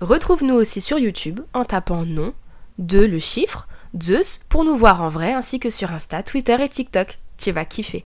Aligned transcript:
Retrouve-nous 0.00 0.54
aussi 0.54 0.80
sur 0.80 0.96
YouTube 0.96 1.40
en 1.54 1.64
tapant 1.64 2.04
nom, 2.04 2.32
de 2.78 3.00
le 3.00 3.18
chiffre, 3.18 3.66
Zeus 4.00 4.38
pour 4.48 4.64
nous 4.64 4.76
voir 4.76 5.02
en 5.02 5.08
vrai 5.08 5.32
ainsi 5.32 5.58
que 5.58 5.70
sur 5.70 5.90
Insta, 5.90 6.22
Twitter 6.22 6.56
et 6.62 6.68
TikTok. 6.68 7.18
Tu 7.36 7.50
vas 7.50 7.64
kiffer. 7.64 8.04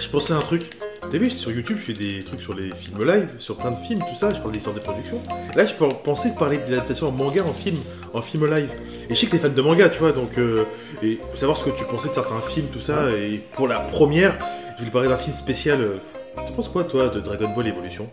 Je 0.00 0.08
pensais 0.08 0.32
à 0.32 0.36
un 0.36 0.40
truc. 0.40 0.62
T'as 1.02 1.18
vu, 1.18 1.28
sur 1.28 1.50
YouTube, 1.50 1.76
je 1.76 1.82
fais 1.82 1.92
des 1.92 2.24
trucs 2.24 2.40
sur 2.40 2.54
les 2.54 2.74
films 2.74 3.04
live, 3.04 3.28
sur 3.38 3.58
plein 3.58 3.72
de 3.72 3.76
films, 3.76 4.00
tout 4.00 4.16
ça, 4.16 4.32
je 4.32 4.38
parle 4.38 4.52
des 4.52 4.58
histoires 4.58 4.74
de 4.74 4.80
production. 4.80 5.20
Là, 5.54 5.66
je 5.66 5.74
pensais 5.74 6.30
de 6.30 6.38
parler 6.38 6.56
de 6.56 6.70
l'adaptation 6.70 7.08
en 7.08 7.12
manga 7.12 7.42
en 7.44 7.52
film, 7.52 7.76
en 8.14 8.22
film 8.22 8.46
live. 8.46 8.70
Et 9.10 9.14
je 9.14 9.20
sais 9.20 9.26
que 9.26 9.32
t'es 9.32 9.38
fan 9.38 9.52
de 9.52 9.60
manga, 9.60 9.90
tu 9.90 9.98
vois, 9.98 10.12
donc. 10.12 10.38
Euh, 10.38 10.64
et 11.02 11.20
savoir 11.34 11.58
ce 11.58 11.64
que 11.64 11.70
tu 11.70 11.84
pensais 11.84 12.08
de 12.08 12.14
certains 12.14 12.40
films, 12.40 12.68
tout 12.72 12.80
ça. 12.80 13.10
Et 13.10 13.42
pour 13.52 13.68
la 13.68 13.80
première, 13.80 14.38
je 14.74 14.78
voulais 14.78 14.90
parler 14.90 15.08
d'un 15.08 15.16
film 15.16 15.32
spécial. 15.32 15.80
euh, 15.80 15.98
Tu 16.46 16.52
penses 16.52 16.68
quoi, 16.68 16.84
toi, 16.84 17.08
de 17.08 17.20
Dragon 17.20 17.48
Ball 17.54 17.66
Evolution? 17.66 18.10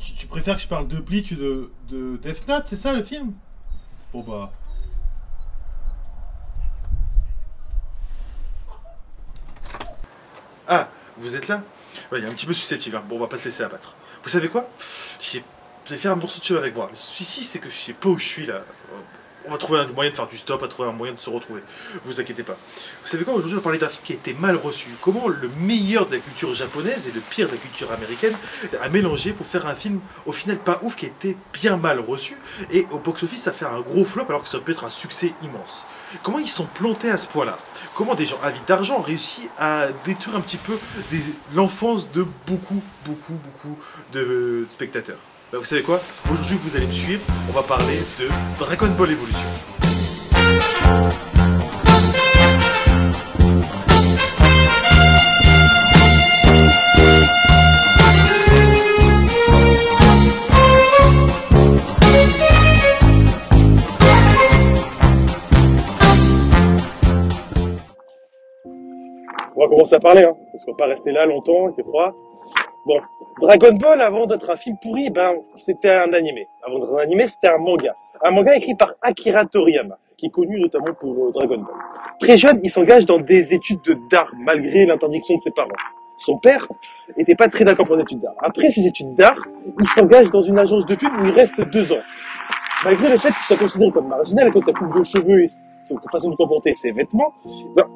Tu, 0.00 0.14
tu 0.14 0.26
préfères 0.26 0.56
que 0.56 0.62
je 0.62 0.68
parle 0.68 0.88
de 0.88 0.98
Bleach 0.98 1.32
ou 1.32 1.36
de, 1.36 1.70
de 1.88 2.16
Death 2.16 2.46
Note, 2.48 2.64
c'est 2.66 2.76
ça 2.76 2.92
le 2.92 3.02
film? 3.02 3.32
Bon 4.12 4.22
bah. 4.22 4.50
Ah, 10.68 10.88
vous 11.18 11.36
êtes 11.36 11.48
là? 11.48 11.62
Ouais, 12.12 12.18
il 12.20 12.24
est 12.24 12.28
un 12.28 12.32
petit 12.32 12.46
peu 12.46 12.52
susceptible. 12.52 12.96
hein. 12.96 13.02
Bon, 13.08 13.16
on 13.16 13.20
va 13.20 13.26
pas 13.26 13.36
se 13.36 13.46
laisser 13.46 13.62
abattre. 13.62 13.94
Vous 14.22 14.28
savez 14.28 14.48
quoi? 14.48 14.68
J'ai- 15.20 15.40
Vous 15.86 15.92
allez 15.92 16.00
faire 16.00 16.12
un 16.12 16.16
morceau 16.16 16.38
de 16.40 16.44
chemin 16.44 16.60
avec 16.60 16.74
moi. 16.76 16.88
Le 16.90 16.96
souci, 16.96 17.42
c'est 17.42 17.58
que 17.58 17.68
je 17.70 17.74
sais 17.74 17.92
pas 17.94 18.08
où 18.10 18.18
je 18.18 18.24
suis 18.24 18.46
là. 18.46 18.62
On 19.46 19.52
va 19.52 19.58
trouver 19.58 19.80
un 19.80 19.86
moyen 19.86 20.10
de 20.10 20.16
faire 20.16 20.26
du 20.26 20.36
stop, 20.36 20.60
va 20.60 20.68
trouver 20.68 20.88
un 20.88 20.92
moyen 20.92 21.14
de 21.14 21.20
se 21.20 21.30
retrouver. 21.30 21.62
Vous 22.04 22.20
inquiétez 22.20 22.42
pas. 22.42 22.56
Vous 23.02 23.08
savez 23.08 23.24
quoi 23.24 23.34
Aujourd'hui, 23.34 23.54
on 23.54 23.60
va 23.60 23.62
parler 23.62 23.78
d'un 23.78 23.88
film 23.88 24.02
qui 24.04 24.12
a 24.12 24.16
été 24.16 24.34
mal 24.34 24.56
reçu. 24.56 24.88
Comment 25.00 25.28
le 25.28 25.48
meilleur 25.60 26.06
de 26.06 26.16
la 26.16 26.20
culture 26.20 26.52
japonaise 26.52 27.08
et 27.08 27.12
le 27.12 27.20
pire 27.20 27.46
de 27.46 27.52
la 27.52 27.58
culture 27.58 27.90
américaine 27.90 28.34
a 28.82 28.88
mélangé 28.88 29.32
pour 29.32 29.46
faire 29.46 29.66
un 29.66 29.74
film 29.74 30.00
au 30.26 30.32
final 30.32 30.58
pas 30.58 30.78
ouf 30.82 30.96
qui 30.96 31.06
a 31.06 31.08
été 31.08 31.36
bien 31.54 31.76
mal 31.76 32.00
reçu. 32.00 32.36
Et 32.70 32.86
au 32.90 32.98
box-office, 32.98 33.42
ça 33.42 33.52
fait 33.52 33.64
un 33.64 33.80
gros 33.80 34.04
flop 34.04 34.26
alors 34.28 34.42
que 34.42 34.48
ça 34.48 34.58
peut 34.58 34.72
être 34.72 34.84
un 34.84 34.90
succès 34.90 35.32
immense. 35.42 35.86
Comment 36.22 36.38
ils 36.38 36.48
sont 36.48 36.66
plantés 36.66 37.10
à 37.10 37.16
ce 37.16 37.26
point-là? 37.26 37.58
Comment 37.94 38.14
des 38.14 38.26
gens 38.26 38.38
avides 38.42 38.64
d'argent 38.66 38.98
ont 38.98 39.02
réussi 39.02 39.48
à 39.58 39.86
détruire 40.04 40.36
un 40.36 40.40
petit 40.40 40.58
peu 40.58 40.78
l'enfance 41.54 42.10
de 42.10 42.26
beaucoup, 42.46 42.82
beaucoup, 43.06 43.34
beaucoup 43.34 43.78
de 44.12 44.66
spectateurs? 44.68 45.18
Bah, 45.52 45.58
Vous 45.58 45.64
savez 45.64 45.82
quoi? 45.82 46.00
Aujourd'hui, 46.30 46.56
vous 46.56 46.76
allez 46.76 46.86
me 46.86 46.92
suivre. 46.92 47.22
On 47.48 47.52
va 47.52 47.62
parler 47.62 47.98
de 48.20 48.28
Dragon 48.58 48.86
Ball 48.96 49.10
Evolution. 49.10 49.48
On 69.56 69.64
va 69.64 69.68
commencer 69.68 69.94
à 69.96 70.00
parler, 70.00 70.22
hein, 70.22 70.34
parce 70.52 70.64
qu'on 70.64 70.70
va 70.72 70.76
pas 70.76 70.86
rester 70.86 71.10
là 71.10 71.26
longtemps, 71.26 71.68
il 71.68 71.74
fait 71.74 71.82
froid. 71.82 72.14
Bon, 72.86 72.98
Dragon 73.40 73.76
Ball, 73.76 74.00
avant 74.00 74.26
d'être 74.26 74.48
un 74.48 74.56
film 74.56 74.76
pourri, 74.80 75.10
ben, 75.10 75.34
c'était 75.56 75.90
un 75.90 76.12
animé. 76.14 76.48
Avant 76.66 76.78
d'être 76.78 76.94
un 76.94 77.02
animé, 77.02 77.28
c'était 77.28 77.48
un 77.48 77.58
manga. 77.58 77.94
Un 78.22 78.30
manga 78.30 78.56
écrit 78.56 78.74
par 78.74 78.94
Akira 79.02 79.44
Toriyama, 79.44 79.98
qui 80.16 80.26
est 80.26 80.30
connu 80.30 80.58
notamment 80.58 80.94
pour 80.98 81.12
euh, 81.26 81.32
Dragon 81.32 81.58
Ball. 81.58 81.74
Très 82.20 82.38
jeune, 82.38 82.58
il 82.62 82.70
s'engage 82.70 83.04
dans 83.04 83.18
des 83.18 83.52
études 83.52 83.82
de 83.82 83.98
d'art, 84.10 84.32
malgré 84.38 84.86
l'interdiction 84.86 85.36
de 85.36 85.42
ses 85.42 85.50
parents. 85.50 85.68
Son 86.16 86.38
père 86.38 86.66
était 87.16 87.34
pas 87.34 87.48
très 87.48 87.64
d'accord 87.64 87.86
pour 87.86 87.96
les 87.96 88.02
études 88.02 88.20
d'art. 88.20 88.34
Après 88.40 88.70
ses 88.70 88.86
études 88.86 89.14
d'art, 89.14 89.38
il 89.78 89.86
s'engage 89.88 90.30
dans 90.30 90.42
une 90.42 90.58
agence 90.58 90.86
de 90.86 90.94
pub 90.94 91.10
où 91.20 91.26
il 91.26 91.32
reste 91.32 91.60
deux 91.60 91.92
ans. 91.92 92.02
Malgré 92.84 93.10
le 93.10 93.18
fait 93.18 93.28
qu'il 93.28 93.42
soit 93.42 93.56
considéré 93.58 93.90
comme 93.90 94.08
marginal 94.08 94.48
à 94.48 94.52
sa 94.52 94.72
coupe 94.72 94.96
de 94.96 95.02
cheveux 95.02 95.44
et 95.44 95.48
sa 95.48 95.94
façon 96.10 96.30
de 96.30 96.36
comporter 96.36 96.72
ses 96.74 96.92
vêtements, 96.92 97.32
ben, 97.76 97.86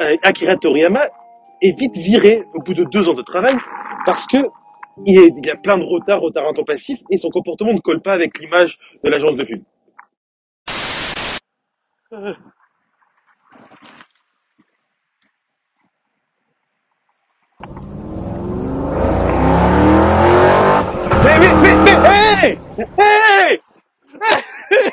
euh, 0.00 0.16
Akira 0.22 0.56
Toriyama 0.56 1.08
est 1.60 1.78
vite 1.78 1.96
viré 1.96 2.46
au 2.54 2.60
bout 2.60 2.74
de 2.74 2.84
deux 2.84 3.08
ans 3.08 3.14
de 3.14 3.22
travail 3.22 3.56
parce 4.04 4.26
que 4.26 4.38
il 5.06 5.18
il 5.42 5.50
a 5.50 5.56
plein 5.56 5.78
de 5.78 5.84
retard, 5.84 6.20
retard 6.20 6.46
intempestif 6.46 7.00
et 7.10 7.18
son 7.18 7.30
comportement 7.30 7.72
ne 7.72 7.80
colle 7.80 8.02
pas 8.02 8.12
avec 8.12 8.38
l'image 8.38 8.78
de 9.04 9.10
l'agence 9.10 9.36
de 9.36 9.44
pub. 9.44 9.62
Euh. 12.12 12.34
Mais, 21.24 21.38
mais, 21.38 21.54
mais, 21.62 21.74
mais, 21.84 22.88
hey! 22.98 23.60
Hey! 24.70 24.90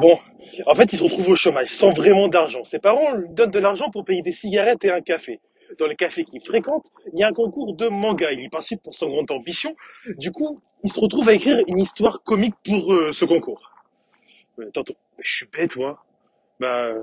Bon, 0.00 0.18
en 0.66 0.74
fait, 0.74 0.92
il 0.94 0.98
se 0.98 1.04
retrouve 1.04 1.28
au 1.28 1.36
chômage, 1.36 1.68
sans 1.68 1.90
vraiment 1.90 2.28
d'argent. 2.28 2.64
Ses 2.64 2.78
parents 2.78 3.14
lui 3.14 3.28
donnent 3.28 3.50
de 3.50 3.58
l'argent 3.58 3.90
pour 3.90 4.04
payer 4.04 4.22
des 4.22 4.32
cigarettes 4.32 4.82
et 4.84 4.90
un 4.90 5.02
café. 5.02 5.40
Dans 5.78 5.86
le 5.86 5.94
café 5.94 6.24
qu'il 6.24 6.40
fréquente, 6.40 6.86
il 7.12 7.20
y 7.20 7.22
a 7.22 7.28
un 7.28 7.32
concours 7.32 7.76
de 7.76 7.86
manga. 7.88 8.32
Il 8.32 8.40
y 8.40 8.48
participe 8.48 8.82
pour 8.82 8.94
son 8.94 9.10
grande 9.10 9.30
ambition. 9.30 9.76
Du 10.16 10.32
coup, 10.32 10.60
il 10.84 10.90
se 10.90 10.98
retrouve 10.98 11.28
à 11.28 11.34
écrire 11.34 11.58
une 11.68 11.78
histoire 11.78 12.22
comique 12.22 12.54
pour 12.64 12.92
euh, 12.92 13.12
ce 13.12 13.26
concours. 13.26 13.70
Euh, 14.58 14.70
mais 14.74 15.24
je 15.24 15.34
suis 15.34 15.46
bête, 15.46 15.76
moi. 15.76 16.02
Bah, 16.58 16.94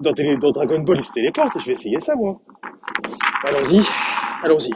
dans, 0.00 0.12
Dragon 0.12 0.80
Ball, 0.80 0.98
il 0.98 1.04
se 1.04 1.12
téléporte. 1.12 1.58
Je 1.58 1.66
vais 1.66 1.72
essayer 1.72 1.98
ça, 1.98 2.14
moi. 2.14 2.40
Allons-y, 3.42 3.82
allons-y. 4.42 4.70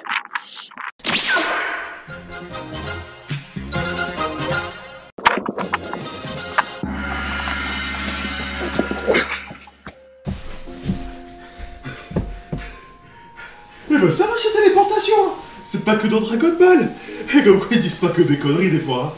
Ça 14.12 14.26
marche 14.26 14.44
la 14.52 14.60
téléportation 14.60 15.14
hein. 15.26 15.32
C'est 15.64 15.84
pas 15.84 15.96
que 15.96 16.06
dans 16.06 16.20
Dragon 16.20 16.54
Ball 16.58 16.90
Et 17.34 17.42
comme 17.42 17.58
quoi 17.58 17.68
ils 17.72 17.80
disent 17.80 17.94
pas 17.94 18.08
que 18.08 18.22
des 18.22 18.38
conneries 18.38 18.70
des 18.70 18.80
fois 18.80 19.16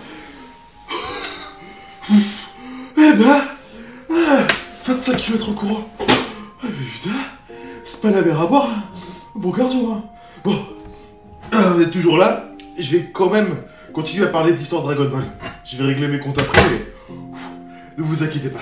hein. 2.11 2.15
Eh 2.99 3.13
ben 3.13 3.41
ah, 4.11 4.39
25 4.85 5.17
km 5.17 5.51
en 5.51 5.53
courant 5.53 5.91
Ah 6.63 6.67
C'est 7.85 8.03
pas 8.03 8.11
la 8.11 8.23
mer 8.23 8.41
à 8.41 8.47
boire 8.47 8.71
hein. 8.71 8.85
Bon 9.35 9.51
cardio 9.53 9.93
hein 9.93 10.05
Bon 10.45 10.57
Ah, 11.53 11.73
Vous 11.75 11.83
êtes 11.83 11.91
toujours 11.91 12.17
là 12.19 12.49
Je 12.79 12.97
vais 12.97 13.11
quand 13.13 13.31
même 13.31 13.57
continuer 13.93 14.25
à 14.27 14.29
parler 14.29 14.53
d'histoire 14.53 14.83
Dragon 14.83 15.09
Ball. 15.09 15.25
Je 15.65 15.77
vais 15.77 15.85
régler 15.85 16.09
mes 16.09 16.21
comptes 16.21 16.39
après 16.39 16.63
mais... 16.71 17.15
Ne 17.99 18.03
vous 18.03 18.23
inquiétez 18.23 18.51
pas. 18.51 18.61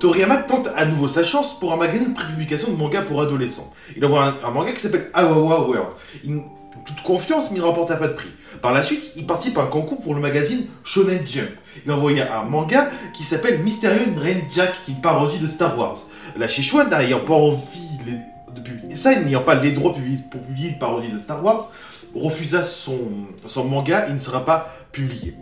Toriyama 0.00 0.38
tente 0.38 0.68
à 0.76 0.86
nouveau 0.86 1.08
sa 1.08 1.24
chance 1.24 1.60
pour 1.60 1.74
un 1.74 1.76
magazine 1.76 2.08
de 2.08 2.14
prépublication 2.14 2.70
de 2.70 2.76
manga 2.76 3.02
pour 3.02 3.20
adolescents. 3.20 3.70
Il 3.96 4.04
envoie 4.06 4.34
un, 4.42 4.50
manga 4.50 4.72
qui 4.72 4.80
s'appelle 4.80 5.10
Awawa 5.12 5.60
World. 5.60 5.92
Toute 6.86 7.02
confiance, 7.02 7.50
mais 7.50 7.58
il 7.58 7.60
ne 7.60 7.66
remporta 7.66 7.96
pas 7.96 8.08
de 8.08 8.14
prix. 8.14 8.30
Par 8.62 8.72
la 8.72 8.82
suite, 8.82 9.02
il 9.16 9.26
participe 9.26 9.58
à 9.58 9.62
un 9.62 9.66
concours 9.66 10.00
pour 10.00 10.14
le 10.14 10.20
magazine 10.20 10.64
Shonen 10.84 11.20
Jump. 11.26 11.50
Il 11.84 11.92
envoya 11.92 12.40
un 12.40 12.44
manga 12.44 12.88
qui 13.14 13.22
s'appelle 13.24 13.62
Mysterious 13.62 14.18
Rain 14.18 14.40
Jack, 14.50 14.72
qui 14.84 14.92
est 14.92 14.94
une 14.94 15.02
parodie 15.02 15.38
de 15.38 15.46
Star 15.46 15.78
Wars. 15.78 15.98
La 16.38 16.48
Chichua, 16.48 16.86
n'ayant 16.86 17.20
pas 17.20 17.34
envie 17.34 17.98
de 18.54 18.60
publier 18.62 18.96
ça, 18.96 19.14
n'ayant 19.14 19.42
pas 19.42 19.54
les 19.56 19.72
droits 19.72 19.92
pour 19.92 20.40
publier 20.40 20.70
une 20.70 20.78
parodie 20.78 21.10
de 21.10 21.18
Star 21.18 21.44
Wars, 21.44 21.70
refusa 22.14 22.64
son, 22.64 22.98
son 23.44 23.64
manga 23.64 24.08
et 24.08 24.12
ne 24.12 24.18
sera 24.18 24.46
pas 24.46 24.72
publié. 24.92 25.36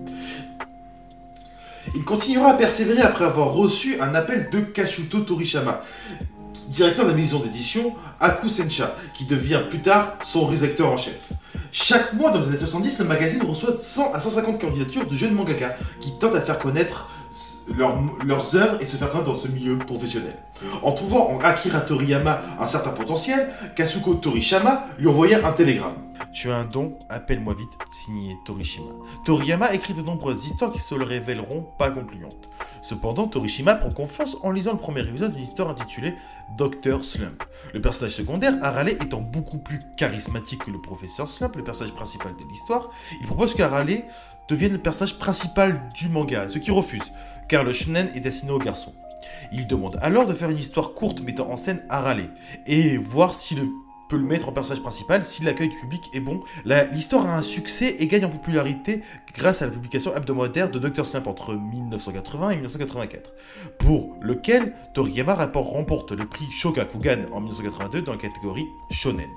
Il 1.94 2.05
continuera 2.05 2.50
à 2.50 2.55
persévérer 2.55 3.02
après 3.02 3.25
avoir 3.25 3.52
reçu 3.52 4.00
un 4.00 4.14
appel 4.14 4.49
de 4.52 4.61
Kashuto 4.61 5.20
Torishama, 5.20 5.82
directeur 6.69 7.05
de 7.06 7.11
la 7.11 7.17
maison 7.17 7.40
d'édition 7.40 7.94
Aku 8.20 8.49
Sencha, 8.49 8.94
qui 9.14 9.25
devient 9.25 9.61
plus 9.69 9.81
tard 9.81 10.14
son 10.23 10.46
rédacteur 10.46 10.90
en 10.93 10.96
chef. 10.96 11.31
Chaque 11.73 12.12
mois 12.14 12.31
dans 12.31 12.40
les 12.40 12.46
années 12.49 12.56
70, 12.58 13.00
le 13.00 13.05
magazine 13.06 13.43
reçoit 13.43 13.75
100 13.81 14.12
à 14.14 14.20
150 14.20 14.61
candidatures 14.61 15.06
de 15.06 15.14
jeunes 15.17 15.35
mangaka 15.35 15.75
qui 16.00 16.12
tentent 16.19 16.35
à 16.35 16.40
faire 16.40 16.58
connaître 16.58 17.08
leur- 17.76 17.99
leurs 18.25 18.56
œuvres 18.56 18.79
et 18.81 18.87
se 18.87 18.96
faire 18.96 19.11
connaître 19.11 19.31
dans 19.31 19.37
ce 19.37 19.49
milieu 19.49 19.76
professionnel. 19.76 20.34
En 20.82 20.93
trouvant 20.93 21.31
en 21.31 21.38
Akira 21.41 21.81
Toriyama 21.81 22.41
un 22.58 22.67
certain 22.67 22.91
potentiel, 22.91 23.49
Kasuko 23.76 24.14
Torishama 24.14 24.84
lui 24.99 25.08
envoya 25.08 25.46
un 25.46 25.52
télégramme. 25.52 25.94
Tu 26.32 26.50
as 26.50 26.56
un 26.56 26.65
don, 26.65 26.99
appelle-moi 27.09 27.55
vite, 27.55 27.70
signé 27.91 28.37
Torishima. 28.44 28.93
Toriyama 29.25 29.73
écrit 29.75 29.94
de 29.94 30.03
nombreuses 30.03 30.47
histoires 30.47 30.70
qui 30.70 30.81
se 30.81 30.94
le 30.94 31.05
révéleront 31.05 31.67
pas 31.79 31.91
concluantes. 31.91 32.49
Cependant, 32.82 33.26
Torishima 33.26 33.75
prend 33.75 33.91
confiance 33.91 34.37
en 34.43 34.50
lisant 34.50 34.73
le 34.73 34.79
premier 34.79 35.00
épisode 35.00 35.32
d'une 35.32 35.43
histoire 35.43 35.70
intitulée 35.70 36.15
Dr. 36.56 37.05
Slump. 37.05 37.43
Le 37.75 37.81
personnage 37.81 38.15
secondaire, 38.15 38.55
Harale, 38.62 38.91
étant 38.91 39.20
beaucoup 39.20 39.59
plus 39.59 39.81
charismatique 39.97 40.65
que 40.65 40.70
le 40.70 40.81
professeur 40.81 41.26
Slump, 41.26 41.56
le 41.56 41.65
personnage 41.65 41.94
principal 41.94 42.32
de 42.37 42.44
l'histoire, 42.49 42.91
il 43.20 43.26
propose 43.26 43.55
qu'Harale 43.55 44.05
devienne 44.49 44.73
le 44.73 44.79
personnage 44.79 45.19
principal 45.19 45.82
du 45.94 46.09
manga, 46.09 46.49
ce 46.49 46.59
qui 46.59 46.70
refuse, 46.70 47.12
car 47.49 47.65
le 47.65 47.73
shonen 47.73 48.11
est 48.15 48.20
destiné 48.20 48.53
aux 48.53 48.59
garçons. 48.59 48.94
Il 49.53 49.67
demande 49.67 49.99
alors 50.00 50.26
de 50.26 50.35
faire 50.35 50.50
une 50.50 50.59
histoire 50.59 50.94
courte 50.94 51.20
mettant 51.20 51.50
en 51.50 51.56
scène 51.56 51.82
Harale, 51.88 52.31
et 52.67 52.97
voir 52.97 53.35
si 53.35 53.55
le 53.55 53.69
peut 54.08 54.16
le 54.16 54.25
mettre 54.25 54.49
en 54.49 54.52
personnage 54.52 54.82
principal 54.82 55.22
si 55.22 55.43
l'accueil 55.43 55.69
du 55.69 55.76
public 55.76 56.10
est 56.12 56.20
bon. 56.20 56.43
L'histoire 56.64 57.26
a 57.26 57.37
un 57.37 57.43
succès 57.43 57.96
et 57.99 58.06
gagne 58.06 58.25
en 58.25 58.31
popularité 58.31 59.02
grâce 59.34 59.62
à 59.62 59.66
la 59.66 59.72
publication 59.72 60.14
hebdomadaire 60.16 60.70
de 60.70 60.78
Dr. 60.78 61.06
Slump 61.06 61.26
entre 61.26 61.55
1980 61.55 62.50
et 62.50 62.55
1984, 62.56 63.32
pour 63.78 64.16
lequel 64.20 64.75
Toriyama 64.94 65.34
remporte 65.55 66.12
le 66.12 66.26
prix 66.26 66.50
Shogakukan 66.50 67.26
en 67.32 67.40
1982 67.40 68.02
dans 68.02 68.12
la 68.12 68.19
catégorie 68.19 68.66
Shonen. 68.90 69.31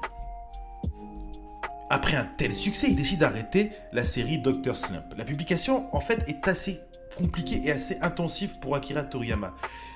Après 1.90 2.16
un 2.16 2.24
tel 2.24 2.56
succès, 2.56 2.88
il 2.90 2.96
décide 2.96 3.20
d'arrêter 3.20 3.72
la 3.92 4.06
série 4.06 4.40
Dr. 4.40 4.78
Slump. 4.78 5.14
La 5.18 5.26
publication, 5.26 5.94
en 5.94 6.00
fait, 6.00 6.24
est 6.30 6.48
assez 6.48 6.80
compliquée 7.18 7.62
et 7.66 7.72
assez 7.72 8.00
intensive 8.02 8.60
pour 8.62 8.76
Akira 8.76 9.04
Toriyama. 9.04 9.54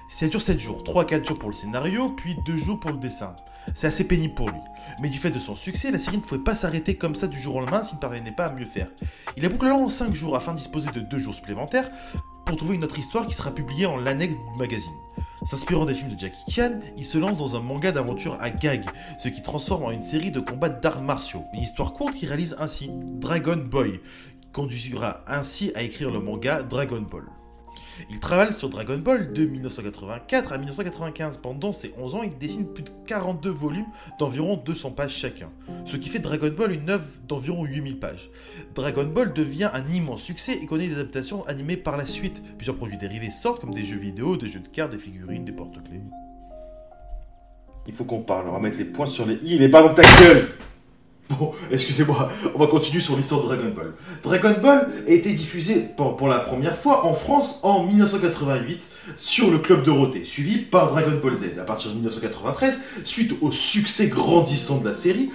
Ça 0.10 0.28
dure 0.28 0.42
7 0.42 0.60
jours, 0.60 0.84
3-4 0.84 1.26
jours 1.26 1.40
pour 1.40 1.50
le 1.50 1.56
scénario, 1.56 2.10
puis 2.10 2.36
2 2.46 2.58
jours 2.58 2.82
pour 2.82 2.92
le 2.92 2.98
dessin. 2.98 3.36
C'est 3.74 3.88
assez 3.88 4.08
pénible 4.08 4.36
pour 4.36 4.50
lui. 4.50 4.60
Mais 5.02 5.10
du 5.10 5.18
fait 5.18 5.32
de 5.32 5.40
son 5.40 5.56
succès, 5.56 5.92
la 5.92 6.00
série 6.00 6.18
ne 6.18 6.22
pouvait 6.22 6.44
pas 6.44 6.56
s'arrêter 6.56 6.96
comme 6.96 7.16
ça 7.16 7.28
du 7.28 7.40
jour 7.40 7.56
au 7.56 7.60
lendemain 7.60 7.84
s'il 7.84 7.96
ne 7.96 8.02
parvenait 8.02 8.32
pas 8.32 8.46
à 8.46 8.54
mieux 8.54 8.66
faire. 8.66 8.88
Il 9.36 9.46
a 9.46 9.50
bouclé 9.50 9.72
en 9.72 9.90
5 9.90 10.14
jours 10.14 10.36
afin 10.36 10.54
de 10.54 10.58
disposer 10.58 10.92
de 10.92 11.02
2 11.02 11.20
jours 11.20 11.34
supplémentaires 11.34 11.90
pour 12.46 12.56
trouver 12.58 12.76
une 12.76 12.84
autre 12.84 13.00
histoire 13.00 13.28
qui 13.28 13.34
sera 13.34 13.52
publiée 13.52 13.88
en 13.88 13.98
l'annexe 13.98 14.36
du 14.36 14.58
magazine. 14.58 14.94
S'inspirant 15.46 15.86
des 15.86 15.94
films 15.94 16.14
de 16.14 16.20
Jackie 16.20 16.52
Chan, 16.52 16.80
il 16.98 17.06
se 17.06 17.18
lance 17.18 17.40
dans 17.40 17.56
un 17.56 17.60
manga 17.60 17.92
d'aventure 17.92 18.38
à 18.42 18.50
gag, 18.50 18.86
ce 19.20 19.30
qui 19.30 19.42
transforme 19.44 19.84
en 19.84 19.92
une 19.92 20.04
série 20.04 20.32
de 20.32 20.40
combats 20.40 20.70
d'arts 20.70 21.02
martiaux. 21.02 21.44
Une 21.54 21.62
histoire 21.62 21.94
courte 21.94 22.16
qui 22.16 22.26
réalise 22.26 22.56
ainsi 22.60 22.90
Dragon 22.92 23.58
Boy, 23.58 24.00
qui 24.42 24.50
conduira 24.52 25.22
ainsi 25.28 25.72
à 25.76 25.82
écrire 25.82 26.10
le 26.10 26.20
manga 26.20 26.64
Dragon 26.64 27.02
Ball. 27.02 27.26
Il 28.10 28.20
travaille 28.20 28.54
sur 28.54 28.70
Dragon 28.70 28.98
Ball 28.98 29.34
de 29.34 29.46
1984 29.46 30.54
à 30.54 30.58
1995. 30.58 31.38
Pendant 31.38 31.74
ces 31.74 31.94
11 31.98 32.16
ans, 32.16 32.24
il 32.24 32.38
dessine 32.38 32.68
plus 32.68 32.84
de 32.84 32.90
42 33.08 33.50
volumes 33.50 33.86
d'environ 34.20 34.58
200 34.58 34.92
pages 34.92 35.16
chacun, 35.16 35.50
ce 35.86 35.98
qui 35.98 36.10
fait 36.10 36.20
Dragon 36.20 36.52
Ball 36.56 36.72
une 36.72 36.90
œuvre 36.90 37.08
d'environ 37.28 37.64
8000 37.64 38.00
pages. 38.00 38.30
Dragon 38.74 39.06
Ball 39.06 39.34
devient 39.34 39.70
un 39.74 39.86
immense 39.92 40.24
succès 40.24 40.60
et 40.62 40.66
connaît 40.66 40.88
des 40.88 40.96
adaptations 40.96 41.46
animées 41.48 41.78
par 41.78 41.98
la 41.98 42.06
suite. 42.06 42.42
Plusieurs 42.58 42.76
produits 42.76 42.98
dérivés 42.98 43.32
sortent 43.32 43.62
comme 43.62 43.74
des 43.74 43.86
jeux 43.86 43.98
vidéo, 43.98 44.38
des 44.38 44.48
jeux 44.48 44.60
de 44.60 44.68
cartes, 44.68 44.92
des 44.92 44.98
figurines, 44.98 45.46
des 45.46 45.52
porte-clés. 45.52 46.02
Il 47.88 47.94
faut 47.94 48.04
qu'on 48.04 48.22
parle, 48.22 48.48
on 48.50 48.54
va 48.54 48.60
mettre 48.60 48.80
les 48.80 48.86
points 48.86 49.06
sur 49.06 49.26
les 49.26 49.36
i, 49.36 49.58
les 49.58 49.70
pas 49.70 49.84
dans 49.84 49.94
ta 49.94 50.02
gueule 50.02 50.48
Bon, 51.30 51.54
excusez-moi, 51.72 52.30
on 52.54 52.60
va 52.60 52.68
continuer 52.68 53.02
sur 53.02 53.18
l'histoire 53.18 53.42
de 53.42 53.48
Dragon 53.48 53.74
Ball. 53.76 53.94
Dragon 54.22 54.62
Ball 54.62 54.90
a 55.08 55.12
été 55.12 55.34
diffusé 55.34 55.88
pour, 55.98 56.28
la 56.28 56.40
première 56.40 56.78
fois 56.78 57.06
en 57.06 57.14
France 57.14 57.60
en 57.64 57.84
1988 57.84 58.84
sur 59.18 59.50
le 59.50 59.58
Club 59.58 59.84
Dorothée, 59.84 60.24
suivi 60.24 60.60
par 60.60 60.92
Dragon 60.92 61.20
Ball 61.22 61.36
Z. 61.36 61.58
À 61.60 61.64
partir 61.64 61.90
de 61.90 61.96
1993, 61.96 62.80
suite 63.04 63.34
au 63.42 63.52
succès 63.52 64.08
grandissant 64.08 64.78
de 64.78 64.86
la 64.88 64.94
série, 64.94 65.32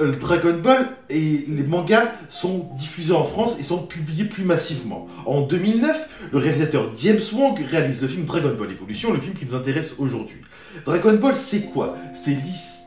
euh, 0.00 0.12
Dragon 0.12 0.58
Ball 0.62 0.90
et 1.08 1.46
les 1.48 1.62
mangas 1.62 2.12
sont 2.28 2.68
diffusés 2.78 3.14
en 3.14 3.24
France 3.24 3.58
et 3.58 3.62
sont 3.62 3.86
publiés 3.86 4.24
plus 4.24 4.44
massivement. 4.44 5.08
En 5.24 5.40
2009, 5.40 6.28
le 6.32 6.38
réalisateur 6.38 6.92
James 6.98 7.20
Wong 7.32 7.58
réalise 7.70 8.02
le 8.02 8.08
film 8.08 8.26
Dragon 8.26 8.54
Ball 8.56 8.70
Evolution, 8.70 9.12
le 9.12 9.20
film 9.20 9.34
qui 9.34 9.46
nous 9.46 9.54
intéresse 9.54 9.94
aujourd'hui. 9.98 10.42
Dragon 10.84 11.14
Ball, 11.14 11.34
c'est 11.36 11.62
quoi? 11.72 11.96
C'est 12.12 12.32
l'histoire, 12.32 12.77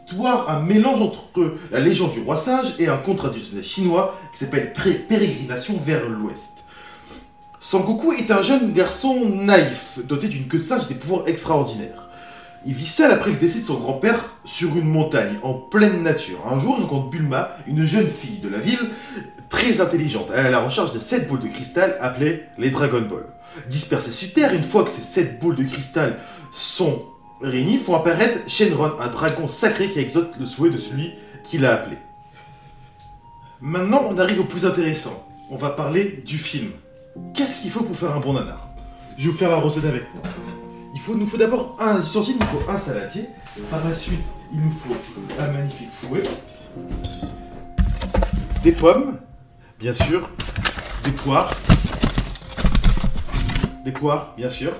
un 0.47 0.59
mélange 0.61 1.01
entre 1.01 1.55
la 1.71 1.79
légende 1.79 2.13
du 2.13 2.21
roi 2.21 2.37
sage 2.37 2.75
et 2.79 2.87
un 2.87 2.97
conte 2.97 3.17
traditionnel 3.17 3.63
chinois 3.63 4.17
qui 4.31 4.39
s'appelle 4.39 4.73
Pré- 4.73 4.93
Pérégrination 4.93 5.79
vers 5.83 6.07
l'ouest. 6.09 6.63
Sangoku 7.59 8.13
est 8.13 8.31
un 8.31 8.41
jeune 8.41 8.73
garçon 8.73 9.29
naïf, 9.29 9.99
doté 10.05 10.27
d'une 10.27 10.47
queue 10.47 10.57
de 10.59 10.63
singe 10.63 10.83
et 10.85 10.93
des 10.93 10.99
pouvoirs 10.99 11.27
extraordinaires. 11.27 12.07
Il 12.65 12.73
vit 12.73 12.87
seul 12.87 13.11
après 13.11 13.31
le 13.31 13.37
décès 13.37 13.59
de 13.59 13.65
son 13.65 13.79
grand-père 13.79 14.19
sur 14.45 14.69
une 14.77 14.87
montagne, 14.89 15.37
en 15.43 15.53
pleine 15.53 16.03
nature. 16.03 16.39
Un 16.51 16.59
jour, 16.59 16.75
il 16.77 16.83
rencontre 16.83 17.09
Bulma, 17.09 17.51
une 17.67 17.85
jeune 17.85 18.07
fille 18.07 18.37
de 18.39 18.49
la 18.49 18.59
ville, 18.59 18.89
très 19.49 19.81
intelligente. 19.81 20.27
Elle 20.33 20.45
est 20.45 20.47
à 20.49 20.51
la 20.51 20.59
recherche 20.59 20.91
de 20.93 20.99
7 20.99 21.27
boules 21.27 21.39
de 21.39 21.47
cristal 21.47 21.97
appelées 22.01 22.43
les 22.57 22.69
Dragon 22.69 23.01
Ball. 23.01 23.25
Dispersées 23.69 24.11
sur 24.11 24.31
Terre, 24.33 24.53
une 24.53 24.63
fois 24.63 24.83
que 24.83 24.91
ces 24.91 25.01
7 25.01 25.39
boules 25.39 25.55
de 25.55 25.63
cristal 25.63 26.17
sont 26.51 27.03
réunies, 27.41 27.77
font 27.77 27.95
apparaître 27.95 28.39
Shenron, 28.47 28.99
un 28.99 29.07
dragon 29.07 29.47
sacré 29.47 29.89
qui 29.89 29.99
exauce 29.99 30.27
le 30.39 30.45
souhait 30.45 30.69
de 30.69 30.77
celui 30.77 31.13
qui 31.43 31.57
l'a 31.57 31.73
appelé. 31.73 31.97
Maintenant, 33.59 34.05
on 34.09 34.17
arrive 34.17 34.39
au 34.39 34.43
plus 34.45 34.65
intéressant. 34.65 35.27
On 35.49 35.55
va 35.55 35.69
parler 35.69 36.23
du 36.25 36.37
film. 36.37 36.71
Qu'est-ce 37.33 37.61
qu'il 37.61 37.71
faut 37.71 37.83
pour 37.83 37.95
faire 37.95 38.15
un 38.15 38.19
bon 38.19 38.33
nanar? 38.33 38.69
Je 39.17 39.25
vais 39.25 39.31
vous 39.31 39.37
faire 39.37 39.51
la 39.51 39.57
recette 39.57 39.85
avec 39.85 40.03
moi. 40.13 40.23
Il 40.93 40.99
faut, 40.99 41.15
nous 41.15 41.27
faut 41.27 41.37
d'abord 41.37 41.77
un 41.79 42.01
ustensile, 42.01 42.35
il 42.39 42.41
nous 42.41 42.47
faut 42.47 42.69
un 42.69 42.77
saladier. 42.77 43.25
Par 43.69 43.83
la 43.83 43.93
suite, 43.93 44.23
il 44.53 44.61
nous 44.61 44.71
faut 44.71 44.95
un 45.39 45.47
magnifique 45.51 45.91
fouet. 45.91 46.23
Des 48.63 48.71
pommes, 48.71 49.17
bien 49.79 49.93
sûr. 49.93 50.29
Des 51.03 51.11
poires. 51.11 51.51
Des 53.83 53.91
poires, 53.91 54.33
bien 54.37 54.49
sûr. 54.49 54.71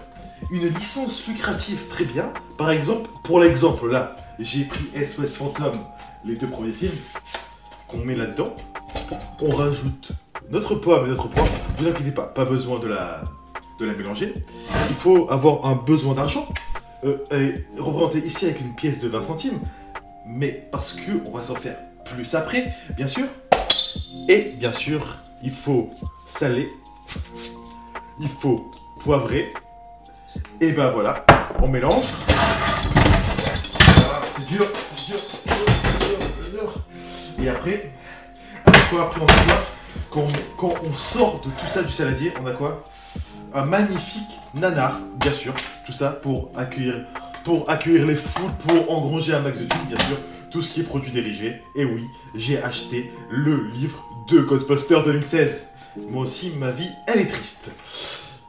Une 0.51 0.68
licence 0.68 1.25
lucrative, 1.27 1.88
très 1.88 2.03
bien. 2.03 2.33
Par 2.57 2.71
exemple, 2.71 3.09
pour 3.24 3.39
l'exemple 3.39 3.89
là, 3.89 4.18
j'ai 4.38 4.65
pris 4.65 4.83
SOS 4.94 5.36
Phantom, 5.36 5.77
les 6.25 6.36
deux 6.36 6.48
premiers 6.48 6.74
films, 6.74 6.92
qu'on 7.88 8.00
met 8.00 8.15
là-dedans. 8.15 8.53
On 9.42 9.50
rajoute 9.50 10.12
notre 10.50 10.75
pomme 10.75 11.06
et 11.06 11.09
notre 11.09 11.30
poire. 11.30 11.48
Vous 11.77 11.88
inquiétez 11.88 12.12
pas, 12.12 12.24
pas 12.24 12.44
besoin 12.44 12.80
de 12.80 12.88
la, 12.88 13.24
mélanger. 13.80 14.33
Il 14.89 14.95
faut 14.95 15.31
avoir 15.31 15.65
un 15.65 15.75
besoin 15.75 16.13
d'argent, 16.13 16.48
euh, 17.06 17.18
représenté 17.80 18.19
ici 18.19 18.45
avec 18.45 18.59
une 18.59 18.75
pièce 18.75 19.00
de 19.00 19.07
20 19.07 19.21
centimes, 19.21 19.59
mais 20.25 20.68
parce 20.69 20.94
que 20.94 21.13
on 21.25 21.31
va 21.31 21.44
s'en 21.44 21.56
faire 21.56 21.77
plus 22.03 22.36
après, 22.36 22.74
bien 22.98 23.07
sûr. 23.07 23.25
Et 24.27 24.53
bien 24.57 24.74
sûr, 24.74 25.18
il 25.44 25.51
faut 25.51 25.92
saler, 26.25 26.68
il 28.19 28.27
faut 28.27 28.69
poivrer, 29.00 29.50
et 30.61 30.71
ben 30.73 30.91
voilà, 30.91 31.25
on 31.59 31.67
mélange. 31.67 32.05
C'est 34.37 34.45
dur, 34.45 34.67
c'est 34.85 35.05
dur, 35.07 35.19
c'est 35.47 36.05
dur, 36.05 36.19
dur. 36.51 36.73
Et 37.43 37.49
après, 37.49 37.91
après 38.65 38.81
quoi 38.91 39.01
Après 39.05 39.21
on 39.21 39.25
a 39.25 39.53
quoi 39.53 40.27
quand, 40.57 40.74
on 40.83 40.93
sort 40.93 41.41
de 41.43 41.50
tout 41.50 41.67
ça 41.67 41.81
du 41.81 41.91
saladier, 41.91 42.31
on 42.43 42.45
a 42.45 42.51
quoi 42.51 42.88
un 43.53 43.65
magnifique 43.65 44.39
nanar, 44.53 45.00
bien 45.15 45.33
sûr. 45.33 45.53
Tout 45.86 45.91
ça 45.91 46.09
pour 46.09 46.51
accueillir, 46.55 48.05
les 48.05 48.15
foules, 48.15 48.51
pour 48.67 48.91
engranger 48.91 49.33
un 49.33 49.39
max 49.39 49.59
de 49.59 49.65
thunes, 49.65 49.88
bien 49.88 50.05
sûr. 50.05 50.17
Tout 50.51 50.62
ce 50.62 50.69
qui 50.69 50.81
est 50.81 50.83
produit 50.83 51.12
dérivés. 51.12 51.62
Et 51.75 51.86
oui, 51.86 52.05
j'ai 52.36 52.62
acheté 52.62 53.12
le 53.31 53.67
livre 53.69 54.05
de 54.29 54.41
Ghostbusters 54.41 55.03
2016. 55.03 55.67
Moi 56.09 56.24
aussi, 56.24 56.51
ma 56.57 56.69
vie, 56.69 56.89
elle 57.07 57.21
est 57.21 57.27
triste. 57.27 57.71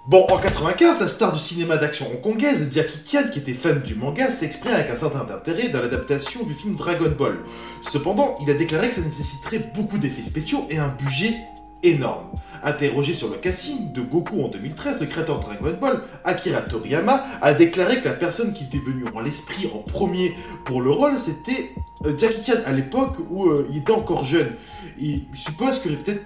Bon, 0.05 0.27
en 0.33 0.37
95, 0.37 0.99
la 0.99 1.07
star 1.07 1.33
du 1.33 1.39
cinéma 1.39 1.77
d'action 1.77 2.07
hongkongaise, 2.13 2.71
Jackie 2.73 2.99
Chan, 3.09 3.23
qui 3.33 3.39
était 3.39 3.53
fan 3.53 3.83
du 3.83 3.95
manga, 3.95 4.33
s'exprime 4.33 4.75
avec 4.75 4.91
un 4.91 4.97
certain 4.97 5.21
intérêt 5.33 5.69
dans 5.69 5.81
l'adaptation 5.81 6.43
du 6.43 6.55
film 6.55 6.75
Dragon 6.75 7.13
Ball. 7.17 7.39
Cependant, 7.83 8.37
il 8.43 8.51
a 8.51 8.55
déclaré 8.55 8.89
que 8.89 8.97
ça 8.97 9.01
nécessiterait 9.01 9.71
beaucoup 9.73 9.99
d'effets 9.99 10.25
spéciaux 10.25 10.67
et 10.71 10.79
un 10.79 10.89
budget 10.89 11.37
énorme. 11.85 12.27
Interrogé 12.65 13.13
sur 13.13 13.29
le 13.29 13.37
casting 13.37 13.93
de 13.93 14.01
Goku 14.01 14.43
en 14.43 14.49
2013, 14.49 15.01
le 15.01 15.07
créateur 15.07 15.39
de 15.39 15.45
Dragon 15.45 15.79
Ball, 15.81 16.03
Akira 16.25 16.63
Toriyama, 16.63 17.25
a 17.41 17.55
déclaré 17.55 18.01
que 18.01 18.07
la 18.07 18.15
personne 18.15 18.53
qui 18.53 18.65
était 18.65 18.79
venue 18.85 19.05
en 19.15 19.21
l'esprit 19.21 19.71
en 19.73 19.79
premier 19.79 20.35
pour 20.65 20.83
le 20.83 20.91
rôle, 20.91 21.17
c'était 21.21 21.71
euh, 22.07 22.19
Jackie 22.19 22.43
Chan 22.51 22.59
à 22.67 22.73
l'époque 22.73 23.19
où 23.31 23.47
euh, 23.47 23.69
il 23.71 23.79
était 23.79 23.93
encore 23.93 24.25
jeune. 24.25 24.51
Il 24.99 25.27
suppose 25.35 25.81
n'aurait 25.85 26.03
peut-être 26.03 26.25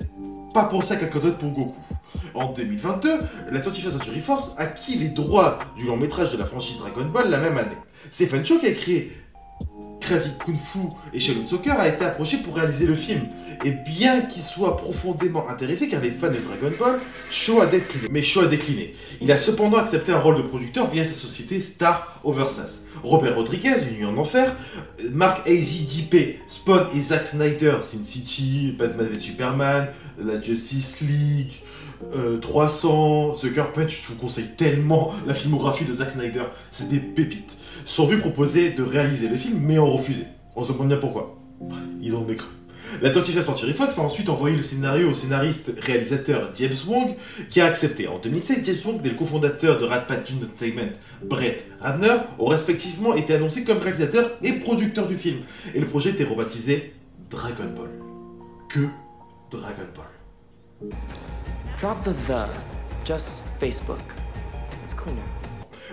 pas 0.55 0.65
pensé 0.65 0.95
à 0.95 0.97
quelqu'un 0.97 1.19
d'autre 1.19 1.37
pour 1.37 1.51
Goku. 1.51 1.75
En 2.37 2.53
2022, 2.53 3.09
la 3.51 3.61
25th 3.61 3.93
Century 3.93 4.21
Force 4.21 4.51
acquis 4.59 4.97
les 4.97 5.09
droits 5.09 5.59
du 5.79 5.87
long 5.87 5.97
métrage 5.97 6.33
de 6.33 6.37
la 6.37 6.45
franchise 6.45 6.77
Dragon 6.77 7.07
Ball 7.07 7.31
la 7.31 7.39
même 7.39 7.57
année. 7.57 7.79
C'est 8.11 8.27
Fansho 8.27 8.59
qui 8.59 8.67
a 8.67 8.73
créé 8.73 9.11
Crazy 10.01 10.33
Kung 10.45 10.57
Fu 10.57 10.81
et 11.15 11.19
Shaolin 11.19 11.47
Soccer 11.47 11.81
a 11.81 11.89
été 11.89 12.05
approché 12.05 12.37
pour 12.37 12.55
réaliser 12.57 12.87
le 12.87 12.95
film. 12.95 13.23
Et 13.65 13.71
bien 13.71 14.21
qu'il 14.21 14.43
soit 14.43 14.77
profondément 14.77 15.49
intéressé, 15.49 15.89
car 15.89 16.03
les 16.03 16.11
fans 16.11 16.29
de 16.29 16.37
Dragon 16.37 16.77
Ball, 16.79 17.01
Shaw 17.31 17.63
a 17.63 17.67
décliné. 17.67 18.09
Mais 18.11 18.23
Shaw 18.23 18.43
a 18.43 18.47
décliné. 18.47 18.95
Il 19.23 19.33
a 19.33 19.39
cependant 19.39 19.79
accepté 19.79 20.13
un 20.13 20.19
rôle 20.19 20.37
de 20.37 20.43
producteur 20.43 20.89
via 20.89 21.05
sa 21.07 21.15
société 21.15 21.61
Star 21.61 22.21
Oversass. 22.23 22.85
Robert 23.03 23.35
Rodriguez, 23.37 23.77
Une 23.91 23.97
nuit 23.97 24.05
en 24.05 24.17
enfer, 24.19 24.55
Mark 25.11 25.47
A.Z. 25.49 25.89
JP, 25.89 26.17
Spawn 26.47 26.87
et 26.95 27.01
Zack 27.01 27.27
Snyder, 27.27 27.79
Sin 27.83 28.05
City, 28.05 28.75
Batman 28.79 29.07
vs 29.07 29.21
Superman, 29.21 29.89
la 30.23 30.41
Justice 30.41 31.01
League, 31.01 31.53
euh, 32.15 32.39
300, 32.39 33.35
Sucker 33.35 33.65
Punch, 33.75 34.03
je 34.03 34.09
vous 34.09 34.17
conseille 34.17 34.49
tellement 34.57 35.13
la 35.27 35.35
filmographie 35.35 35.85
de 35.85 35.93
Zack 35.93 36.11
Snyder, 36.11 36.45
c'est 36.71 36.89
des 36.89 36.99
pépites. 36.99 37.57
Sont 37.85 38.07
vus 38.07 38.19
proposer 38.19 38.71
de 38.71 38.83
réaliser 38.83 39.29
le 39.29 39.37
film, 39.37 39.59
mais 39.61 39.79
ont 39.79 39.91
refusé. 39.91 40.25
On 40.55 40.63
se 40.63 40.73
demande 40.73 40.89
bien 40.89 40.97
pourquoi. 40.97 41.39
Ils 42.01 42.15
ont 42.15 42.23
des 42.23 42.37
creux. 42.37 42.51
La 43.03 43.11
25th 43.11 43.43
Century 43.43 43.73
Fox 43.73 43.99
a 43.99 44.03
ensuite 44.03 44.29
envoyé 44.29 44.57
le 44.57 44.63
scénario 44.63 45.11
au 45.11 45.15
scénariste 45.15 45.73
réalisateur 45.79 46.53
James 46.57 46.77
Wong, 46.87 47.17
qui 47.51 47.61
a 47.61 47.67
accepté. 47.67 48.09
En 48.09 48.19
2007, 48.19 48.65
James 48.65 48.77
Wong 48.87 49.01
et 49.05 49.11
le 49.11 49.15
cofondateur 49.17 49.79
de 49.79 49.85
Rat 49.85 50.07
Entertainment, 50.09 50.93
Brett 51.25 51.65
Ratner, 51.81 52.17
ont 52.39 52.47
respectivement 52.47 53.15
été 53.15 53.35
annoncés 53.35 53.65
comme 53.65 53.79
réalisateur 53.79 54.31
et 54.43 54.53
producteur 54.61 55.07
du 55.07 55.17
film. 55.17 55.39
Et 55.75 55.81
le 55.81 55.87
projet 55.87 56.11
était 56.11 56.25
rebaptisé 56.25 56.95
Dragon 57.31 57.71
Ball. 57.77 57.91
Que 58.69 58.87
Dragon 59.51 59.89
Ball. 59.95 60.91
Drop 61.79 62.03
the 62.05 62.15
the. 62.27 62.49
Just 63.05 63.43
Facebook. 63.61 64.01
It's 64.85 64.95
cleaner. 64.95 65.21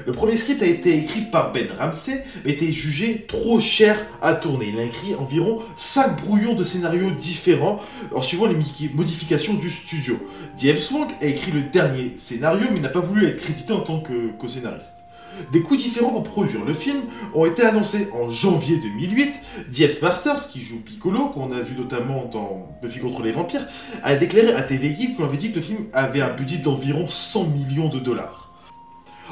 Le 0.06 0.14
premier 0.14 0.38
script 0.38 0.62
a 0.62 0.66
été 0.66 0.98
écrit 0.98 1.24
par 1.24 1.52
Ben 1.52 1.68
Ramsey, 1.78 2.24
mais 2.46 2.54
était 2.54 2.72
jugé 2.72 3.26
trop 3.28 3.60
cher 3.60 3.98
à 4.22 4.34
tourner. 4.34 4.70
Il 4.74 4.80
a 4.80 4.84
écrit 4.84 5.14
environ 5.14 5.62
5 5.76 6.22
brouillons 6.22 6.56
de 6.56 6.64
scénarios 6.64 7.12
différents 7.12 7.82
en 8.16 8.22
suivant 8.22 8.46
les 8.46 8.56
modifications 8.94 9.56
du 9.56 9.70
studio. 9.70 10.18
James 10.58 10.80
Wong 10.94 11.10
a 11.22 11.26
écrit 11.26 11.52
le 11.52 11.64
dernier 11.64 12.16
scénario, 12.18 12.68
mais 12.72 12.80
n'a 12.80 12.88
pas 12.88 13.02
voulu 13.02 13.28
être 13.28 13.42
crédité 13.42 13.74
en 13.74 13.82
tant 13.82 14.00
que 14.00 14.32
co-scénariste. 14.38 15.03
Des 15.52 15.62
coûts 15.62 15.76
différents 15.76 16.12
pour 16.12 16.24
produire 16.24 16.64
le 16.66 16.74
film 16.74 17.02
ont 17.34 17.46
été 17.46 17.64
annoncés 17.64 18.10
en 18.14 18.30
janvier 18.30 18.78
2008. 18.78 19.34
James 19.72 19.92
Masters, 20.02 20.50
qui 20.50 20.62
joue 20.62 20.80
Piccolo, 20.80 21.28
qu'on 21.28 21.52
a 21.52 21.60
vu 21.60 21.76
notamment 21.76 22.26
dans 22.32 22.68
Buffy 22.82 23.00
contre 23.00 23.22
les 23.22 23.32
vampires, 23.32 23.66
a 24.04 24.16
déclaré 24.16 24.54
à 24.54 24.64
TV 24.64 24.90
Guide 24.92 25.18
qu'on 25.18 25.26
avait 25.26 25.38
dit 25.38 25.52
que 25.52 25.56
le 25.56 25.62
film 25.62 25.80
avait 25.94 26.22
un 26.22 26.34
budget 26.34 26.58
d'environ 26.58 27.08
100 27.08 27.50
millions 27.50 27.90
de 27.90 28.00
dollars. 28.00 28.52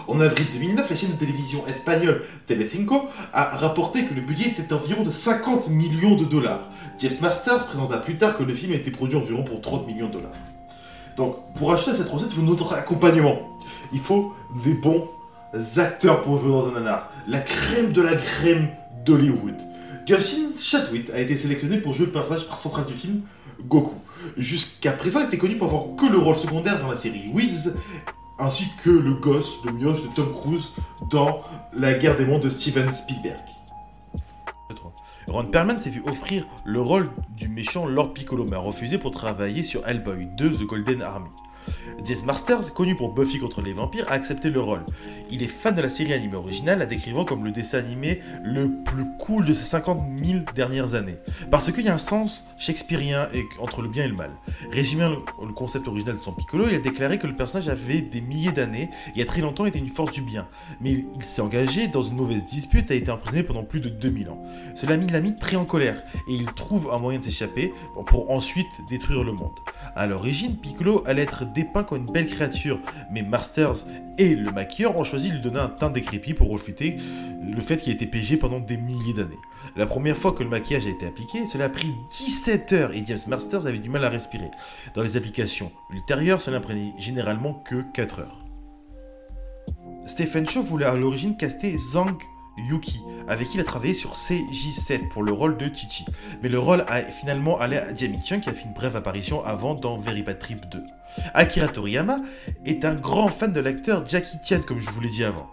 En 0.08 0.20
avril 0.20 0.48
2009, 0.54 0.90
la 0.90 0.96
chaîne 0.96 1.12
de 1.12 1.16
télévision 1.16 1.66
espagnole 1.68 2.24
Telecinco 2.48 3.04
a 3.34 3.56
rapporté 3.58 4.06
que 4.06 4.14
le 4.14 4.22
budget 4.22 4.50
était 4.50 4.74
environ 4.74 5.04
de 5.04 5.12
50 5.12 5.70
millions 5.70 6.16
de 6.16 6.26
dollars. 6.26 6.70
James 7.00 7.14
Masters 7.22 7.68
présenta 7.68 7.98
plus 7.98 8.18
tard 8.18 8.38
que 8.38 8.44
le 8.44 8.54
film 8.54 8.72
a 8.72 8.76
été 8.76 8.90
produit 8.90 9.18
environ 9.18 9.44
pour 9.44 9.62
30 9.62 9.88
millions 9.88 10.08
de 10.08 10.14
dollars. 10.14 10.32
Donc, 11.18 11.36
pour 11.56 11.72
acheter 11.74 11.94
cette 11.94 12.10
recette, 12.10 12.30
il 12.32 12.36
faut 12.36 12.42
notre 12.42 12.74
accompagnement. 12.74 13.60
Il 13.94 14.00
faut 14.00 14.34
des 14.64 14.74
bons 14.76 15.08
acteurs 15.78 16.22
pour 16.22 16.40
jouer 16.40 16.52
dans 16.52 16.68
un 16.70 16.72
nanar. 16.72 17.12
La 17.28 17.40
crème 17.40 17.92
de 17.92 18.02
la 18.02 18.16
crème 18.16 18.70
d'Hollywood. 19.06 19.56
Justin 20.08 20.50
Chatwit 20.60 21.10
a 21.14 21.20
été 21.20 21.38
sélectionné 21.38 21.78
pour 21.78 21.94
jouer 21.94 22.08
le 22.08 22.12
personnage 22.12 22.46
central 22.54 22.86
du 22.86 22.94
film, 22.94 23.22
Goku. 23.68 23.96
Jusqu'à 24.38 24.92
présent, 24.92 25.22
il 25.22 25.28
était 25.28 25.38
connu 25.38 25.56
pour 25.56 25.68
avoir 25.68 25.96
que 25.96 26.12
le 26.12 26.18
rôle 26.18 26.36
secondaire 26.36 26.80
dans 26.80 26.90
la 26.90 26.98
série 26.98 27.30
Weeds, 27.34 27.76
ainsi 28.40 28.66
que 28.84 28.90
le 28.90 29.14
gosse, 29.14 29.58
le 29.66 29.72
mioche 29.72 30.02
de 30.04 30.08
Tom 30.16 30.32
Cruise 30.32 30.70
dans 31.10 31.44
La 31.74 31.94
guerre 31.94 32.18
des 32.18 32.26
mondes 32.26 32.42
de 32.42 32.50
Steven 32.50 32.92
Spielberg. 32.92 33.40
Ron 35.28 35.46
Perlman 35.46 35.80
s'est 35.80 35.92
vu 35.92 36.02
offrir 36.06 36.46
le 36.66 36.82
rôle 36.82 37.12
du 37.38 37.48
méchant 37.48 37.86
Lord 37.86 38.14
Piccolo, 38.14 38.44
mais 38.44 38.56
a 38.56 38.60
refusé 38.60 38.98
pour 38.98 39.12
travailler 39.12 39.64
sur 39.64 39.88
Hellboy 39.88 40.28
2 40.38 40.52
The 40.52 40.64
Golden 40.64 41.02
Army. 41.02 41.30
Jess 42.04 42.24
Masters, 42.24 42.74
connu 42.74 42.96
pour 42.96 43.14
Buffy 43.14 43.40
contre 43.40 43.62
les 43.62 43.74
vampires, 43.74 44.06
a 44.10 44.14
accepté 44.14 44.50
le 44.50 44.60
rôle. 44.60 44.86
Il 45.30 45.44
est 45.44 45.48
fan 45.48 45.76
de 45.76 45.82
la 45.82 45.90
série 45.90 46.14
animée 46.14 46.36
originale, 46.36 46.80
la 46.80 46.86
décrivant 46.86 47.26
comme 47.26 47.46
le 47.46 47.52
dessin 47.52 47.80
animé 47.80 48.22
le 48.44 48.84
plus 48.84 49.06
cool 49.20 49.46
de 49.46 49.54
ces 49.54 49.66
50 49.66 50.02
000 50.24 50.40
dernières 50.56 50.96
années. 50.96 51.18
Parce 51.50 51.72
qu'il 51.72 51.86
y 51.86 51.90
a 51.90 51.94
un 51.94 51.98
sens 51.98 52.46
shakespearien 52.58 53.30
entre 53.60 53.82
le 53.82 53.90
bien 53.90 54.06
et 54.06 54.08
le 54.08 54.16
mal. 54.16 54.32
Résumant 54.72 55.10
le, 55.10 55.54
concept 55.54 55.88
original 55.88 56.18
de 56.18 56.22
son 56.22 56.34
Piccolo, 56.34 56.68
il 56.68 56.76
a 56.76 56.80
déclaré 56.80 57.20
que 57.20 57.28
le 57.28 57.36
personnage 57.36 57.70
avait 57.70 58.02
des 58.02 58.22
milliers 58.22 58.52
d'années 58.52 58.90
et 59.16 59.22
a 59.22 59.26
très 59.26 59.42
longtemps 59.42 59.66
était 59.66 59.80
une 59.80 59.90
force 59.90 60.14
du 60.14 60.22
bien. 60.22 60.48
Mais 60.80 60.92
il, 60.92 61.06
il 61.16 61.24
s'est 61.24 61.42
engagé 61.42 61.88
dans 61.88 62.04
une 62.04 62.16
mauvaise 62.16 62.46
dispute 62.46 62.90
et 62.90 62.96
a 62.96 62.98
été 62.98 63.12
emprisonné 63.12 63.44
pendant 63.44 63.64
plus 63.64 63.80
de 63.80 63.90
2000 63.90 64.30
ans. 64.30 64.42
Cela 64.76 64.96
a 64.96 64.98
mis 64.98 65.08
l'ami 65.08 65.36
très 65.38 65.56
en 65.56 65.66
colère 65.66 66.02
et 66.28 66.34
il 66.34 66.46
trouve 66.54 66.90
un 66.92 66.98
moyen 66.98 67.20
de 67.20 67.24
s'échapper 67.24 67.74
pour 68.08 68.32
ensuite 68.32 68.68
détruire 68.90 69.24
le 69.24 69.32
monde. 69.32 69.60
À 69.96 70.08
l'origine, 70.08 70.58
Piccolo 70.58 71.04
allait 71.06 71.24
être 71.24 71.46
dépeint 71.54 71.84
comme 71.84 72.06
une 72.06 72.12
belle 72.12 72.28
créature, 72.28 72.80
mais 73.12 73.22
Masters 73.22 73.86
et 74.18 74.36
le 74.36 74.52
maquilleur 74.52 74.98
ont 74.98 75.04
choisi 75.04 75.30
de 75.30 75.36
lui 75.36 75.42
donner 75.42 75.60
un 75.60 75.70
teint 75.70 75.90
décrépit 75.90 76.34
pour 76.34 76.50
refuter 76.50 76.98
le 77.42 77.62
fait 77.62 77.78
qu'il 77.78 77.92
a 77.92 77.96
été 77.96 78.08
piégé 78.08 78.38
pendant 78.38 78.60
des 78.60 78.78
milliers 78.78 79.14
d'années. 79.14 79.40
La 79.76 79.86
première 79.86 80.18
fois 80.18 80.34
que 80.34 80.44
le 80.44 80.50
maquillage 80.50 80.86
a 80.86 80.90
été 80.90 81.06
appliqué, 81.06 81.46
cela 81.46 81.66
a 81.66 81.70
pris 81.70 81.92
17 82.20 82.74
heures 82.74 82.92
et 82.94 83.04
James 83.06 83.18
Masters 83.28 83.68
avait 83.68 83.78
du 83.78 83.90
mal 83.90 84.04
à 84.04 84.10
respirer. 84.10 84.52
Dans 84.96 85.02
les 85.02 85.18
applications 85.18 85.72
ultérieures, 85.92 86.42
cela 86.42 86.60
prenait 86.60 86.94
généralement 87.00 87.54
que 87.54 87.84
4 87.94 88.20
heures. 88.20 88.46
Stephen 90.08 90.50
Chow 90.50 90.64
voulait 90.64 90.86
à 90.86 90.96
l'origine 90.98 91.38
caster 91.38 91.78
Zhang 91.78 92.18
Yuki, 92.58 93.00
avec 93.32 93.48
qui 93.48 93.56
il 93.56 93.62
a 93.62 93.64
travaillé 93.64 93.94
sur 93.94 94.12
CJ7 94.12 95.08
pour 95.08 95.24
le 95.24 95.32
rôle 95.32 95.56
de 95.56 95.74
Chichi. 95.74 96.06
Mais 96.44 96.50
le 96.50 96.60
rôle 96.60 96.84
a 96.90 97.02
finalement 97.02 97.58
allé 97.58 97.78
à 97.78 97.96
Jamie 97.96 98.20
Chung 98.22 98.42
qui 98.42 98.50
a 98.50 98.52
fait 98.52 98.66
une 98.66 98.74
brève 98.74 98.98
apparition 98.98 99.42
avant 99.46 99.74
dans 99.74 99.98
Very 99.98 100.22
Bad 100.22 100.38
Trip 100.38 100.68
2. 100.70 100.84
Akira 101.34 101.70
Toriyama 101.70 102.20
est 102.66 102.84
un 102.84 102.94
grand 102.94 103.30
fan 103.30 103.54
de 103.54 103.62
l'acteur 103.62 104.06
Jackie 104.06 104.38
Chan, 104.44 104.60
comme 104.66 104.80
je 104.80 104.90
vous 104.90 105.00
l'ai 105.00 105.10
dit 105.10 105.24
avant, 105.24 105.48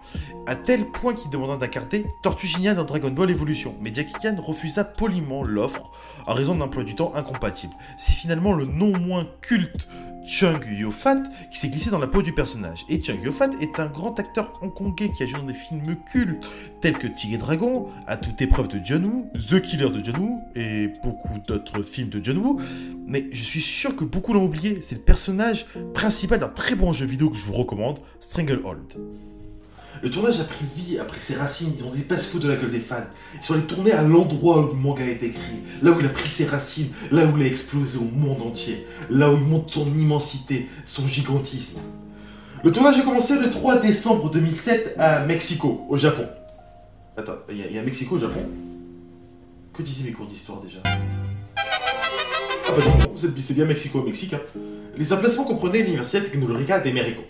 à 0.46 0.56
tel 0.56 0.86
point 0.86 1.14
qu'il 1.14 1.30
demanda 1.30 1.56
d'incarner 1.56 2.04
Tortue 2.22 2.48
Géniale 2.48 2.76
dans 2.76 2.84
Dragon 2.84 3.10
Ball 3.10 3.30
Evolution. 3.30 3.76
Mais 3.80 3.94
Jackie 3.94 4.14
Chan 4.20 4.36
refusa 4.40 4.82
poliment 4.82 5.44
l'offre 5.44 5.92
en 6.26 6.34
raison 6.34 6.56
d'un 6.56 6.64
emploi 6.64 6.82
du 6.82 6.96
temps 6.96 7.12
incompatible. 7.14 7.74
C'est 7.96 8.12
finalement 8.12 8.54
le 8.54 8.64
non 8.64 8.98
moins 8.98 9.26
culte 9.40 9.88
Chung 10.28 10.62
Yo-Fat 10.70 11.22
qui 11.50 11.58
s'est 11.58 11.70
glissé 11.70 11.88
dans 11.88 11.98
la 11.98 12.06
peau 12.06 12.20
du 12.20 12.34
personnage. 12.34 12.84
Et 12.90 13.00
Chung 13.02 13.22
Yo-Fat 13.22 13.48
est 13.62 13.80
un 13.80 13.86
grand 13.86 14.20
acteur 14.20 14.58
hongkongais 14.60 15.10
qui 15.10 15.22
a 15.22 15.26
joué 15.26 15.40
dans 15.40 15.46
des 15.46 15.54
films 15.54 15.96
cultes 16.04 16.46
tels 16.82 16.98
que 16.98 17.06
Tigre 17.06 17.34
et 17.34 17.38
Dragon, 17.38 17.67
À 18.06 18.16
toute 18.16 18.40
épreuve 18.40 18.68
de 18.68 18.80
John 18.84 19.04
Woo, 19.04 19.30
The 19.34 19.60
Killer 19.60 19.90
de 19.90 20.04
John 20.04 20.16
Woo 20.16 20.40
et 20.54 20.88
beaucoup 21.02 21.38
d'autres 21.46 21.82
films 21.82 22.08
de 22.08 22.24
John 22.24 22.38
Woo. 22.38 22.60
Mais 23.06 23.26
je 23.30 23.42
suis 23.42 23.60
sûr 23.60 23.94
que 23.96 24.04
beaucoup 24.04 24.32
l'ont 24.32 24.44
oublié, 24.44 24.80
c'est 24.80 24.96
le 24.96 25.02
personnage 25.02 25.66
principal 25.94 26.40
d'un 26.40 26.48
très 26.48 26.74
bon 26.74 26.92
jeu 26.92 27.06
vidéo 27.06 27.30
que 27.30 27.36
je 27.36 27.42
vous 27.42 27.54
recommande, 27.54 27.98
Stranglehold. 28.20 28.94
Le 30.02 30.10
tournage 30.10 30.40
a 30.40 30.44
pris 30.44 30.64
vie 30.76 30.98
après 30.98 31.18
ses 31.18 31.34
racines, 31.34 31.72
ils 31.76 31.84
ont 31.84 31.90
dit 31.90 32.02
pas 32.02 32.16
se 32.16 32.30
foutre 32.30 32.44
de 32.44 32.48
la 32.48 32.56
gueule 32.56 32.70
des 32.70 32.78
fans. 32.78 32.96
Ils 33.34 33.44
sont 33.44 33.54
allés 33.54 33.64
tourner 33.64 33.92
à 33.92 34.02
l'endroit 34.02 34.64
où 34.64 34.68
le 34.68 34.74
manga 34.74 35.02
a 35.02 35.08
été 35.08 35.26
écrit, 35.26 35.62
là 35.82 35.90
où 35.90 35.96
il 35.98 36.06
a 36.06 36.10
pris 36.10 36.28
ses 36.28 36.44
racines, 36.44 36.88
là 37.10 37.26
où 37.26 37.36
il 37.36 37.42
a 37.42 37.46
explosé 37.46 37.98
au 37.98 38.16
monde 38.16 38.42
entier, 38.42 38.86
là 39.10 39.32
où 39.32 39.36
il 39.36 39.44
montre 39.44 39.74
son 39.74 39.86
immensité, 39.86 40.68
son 40.84 41.06
gigantisme. 41.06 41.80
Le 42.62 42.72
tournage 42.72 42.98
a 42.98 43.02
commencé 43.02 43.38
le 43.38 43.50
3 43.50 43.78
décembre 43.78 44.30
2007 44.30 44.94
à 44.98 45.24
Mexico, 45.26 45.84
au 45.88 45.96
Japon. 45.96 46.26
Attends, 47.18 47.38
il 47.50 47.56
y, 47.72 47.78
a- 47.78 47.82
Mexico 47.82 48.16
Japon? 48.16 48.46
Que 49.72 49.82
disaient 49.82 50.04
mes 50.08 50.12
cours 50.12 50.26
d'histoire 50.26 50.60
déjà? 50.60 50.78
Ah 50.86 52.72
bah 52.76 52.82
non, 53.00 53.14
c'est 53.16 53.54
bien 53.54 53.64
Mexico 53.64 54.02
Mexique. 54.02 54.34
hein. 54.34 54.40
Les 54.96 55.12
emplacements 55.12 55.44
comprenaient 55.44 55.82
l'Université 55.82 56.22
Tecnológica 56.22 56.78
de 56.78 56.90
México. 56.90 57.22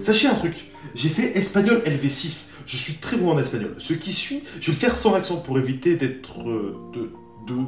Sachez 0.00 0.26
un 0.26 0.34
truc, 0.34 0.54
j'ai 0.94 1.08
fait 1.08 1.36
espagnol 1.38 1.82
LV6, 1.86 2.50
je 2.66 2.76
suis 2.76 2.94
très 2.94 3.16
bon 3.16 3.30
en 3.32 3.38
espagnol. 3.38 3.76
Ce 3.78 3.92
qui 3.92 4.12
suit, 4.12 4.42
je 4.60 4.66
vais 4.66 4.72
le 4.72 4.78
faire 4.78 4.96
sans 4.96 5.14
accent 5.14 5.36
pour 5.36 5.56
éviter 5.58 5.94
d'être. 5.94 6.40
euh, 6.48 6.76
de, 6.94 7.12
de, 7.46 7.60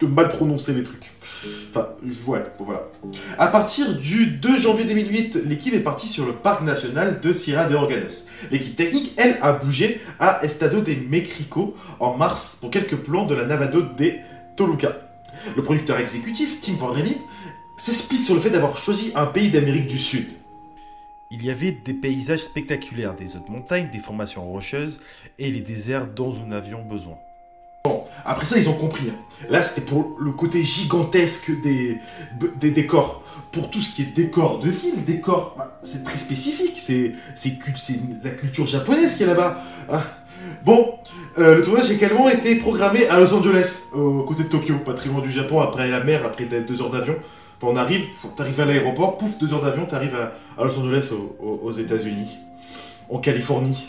de 0.00 0.06
mal 0.06 0.28
prononcer 0.28 0.72
les 0.74 0.82
trucs. 0.82 1.10
Enfin, 1.70 1.88
je- 2.06 2.30
ouais, 2.30 2.42
voilà. 2.58 2.82
À 3.38 3.46
partir 3.48 3.98
du 3.98 4.26
2 4.26 4.58
janvier 4.58 4.84
2008, 4.84 5.36
l'équipe 5.46 5.74
est 5.74 5.80
partie 5.80 6.06
sur 6.08 6.26
le 6.26 6.32
parc 6.32 6.62
national 6.62 7.20
de 7.20 7.32
Sierra 7.32 7.64
de 7.66 7.74
Organos. 7.74 8.26
L'équipe 8.50 8.76
technique, 8.76 9.12
elle, 9.16 9.38
a 9.42 9.52
bougé 9.52 10.00
à 10.18 10.40
Estado 10.44 10.80
de 10.80 10.94
Mexico 11.08 11.74
en 12.00 12.16
mars 12.16 12.58
pour 12.60 12.70
quelques 12.70 12.96
plans 12.96 13.26
de 13.26 13.34
la 13.34 13.44
Navado 13.44 13.82
de 13.82 14.12
Toluca. 14.56 14.96
Le 15.56 15.62
producteur 15.62 15.98
exécutif, 15.98 16.60
Tim 16.62 16.74
Van 16.74 16.94
s'explique 17.76 18.24
sur 18.24 18.34
le 18.34 18.40
fait 18.40 18.50
d'avoir 18.50 18.76
choisi 18.78 19.12
un 19.14 19.26
pays 19.26 19.50
d'Amérique 19.50 19.86
du 19.88 19.98
Sud. 19.98 20.26
Il 21.30 21.44
y 21.44 21.50
avait 21.50 21.72
des 21.72 21.92
paysages 21.92 22.44
spectaculaires, 22.44 23.14
des 23.14 23.36
hautes 23.36 23.48
montagnes, 23.48 23.90
des 23.92 23.98
formations 23.98 24.46
rocheuses 24.48 25.00
et 25.38 25.50
les 25.50 25.60
déserts 25.60 26.06
dont 26.06 26.32
nous 26.32 26.54
avions 26.54 26.82
besoin. 26.84 27.16
Après 28.26 28.46
ça, 28.46 28.58
ils 28.58 28.68
ont 28.68 28.74
compris. 28.74 29.08
hein. 29.10 29.14
Là, 29.50 29.62
c'était 29.62 29.86
pour 29.86 30.16
le 30.18 30.32
côté 30.32 30.62
gigantesque 30.62 31.50
des, 31.62 31.98
décors. 32.70 33.22
Pour 33.52 33.70
tout 33.70 33.80
ce 33.80 33.94
qui 33.94 34.02
est 34.02 34.14
décor 34.16 34.58
de 34.58 34.68
ville, 34.68 35.04
décor, 35.04 35.54
bah, 35.56 35.78
c'est 35.82 36.04
très 36.04 36.18
spécifique. 36.18 36.78
C'est 36.78 37.12
la 38.24 38.30
culture 38.30 38.66
japonaise 38.66 39.16
qui 39.16 39.22
est 39.22 39.26
là-bas. 39.26 39.62
Ah, 39.88 40.02
Bon, 40.64 40.94
euh, 41.38 41.56
le 41.56 41.62
tournage 41.62 41.90
a 41.90 41.92
également 41.92 42.28
été 42.28 42.56
programmé 42.56 43.06
à 43.08 43.18
Los 43.20 43.32
Angeles, 43.32 43.84
aux 43.94 44.22
côtés 44.22 44.44
de 44.44 44.48
Tokyo, 44.48 44.74
loin 45.06 45.20
du 45.20 45.30
Japon, 45.30 45.60
après 45.60 45.88
la 45.88 46.02
mer, 46.02 46.24
après 46.24 46.44
deux 46.44 46.82
heures 46.82 46.90
d'avion. 46.90 47.14
Enfin, 47.60 47.72
on 47.72 47.76
arrive, 47.76 48.04
t'arrives 48.36 48.60
à 48.60 48.64
l'aéroport, 48.64 49.16
pouf, 49.16 49.38
deux 49.38 49.52
heures 49.54 49.62
d'avion, 49.62 49.86
t'arrives 49.86 50.14
à, 50.14 50.32
à 50.60 50.64
Los 50.64 50.78
Angeles, 50.78 51.12
aux 51.40 51.72
États-Unis, 51.72 52.38
en 53.08 53.18
Californie. 53.18 53.86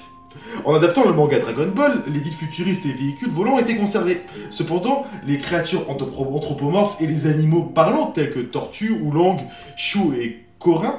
En 0.65 0.73
adaptant 0.75 1.05
le 1.05 1.13
manga 1.13 1.39
Dragon 1.39 1.67
Ball, 1.75 2.01
les 2.07 2.19
villes 2.19 2.33
futuristes 2.33 2.85
et 2.85 2.93
véhicules 2.93 3.29
volants 3.29 3.55
ont 3.55 3.59
été 3.59 3.75
conservés. 3.75 4.21
Cependant, 4.49 5.05
les 5.25 5.37
créatures 5.39 5.89
anthropo- 5.89 6.35
anthropomorphes 6.35 6.97
et 7.01 7.07
les 7.07 7.27
animaux 7.27 7.63
parlants 7.63 8.07
tels 8.07 8.31
que 8.31 8.39
Tortue, 8.39 8.91
Oolong, 9.03 9.37
Chou 9.75 10.13
et 10.19 10.45
Corin 10.59 10.95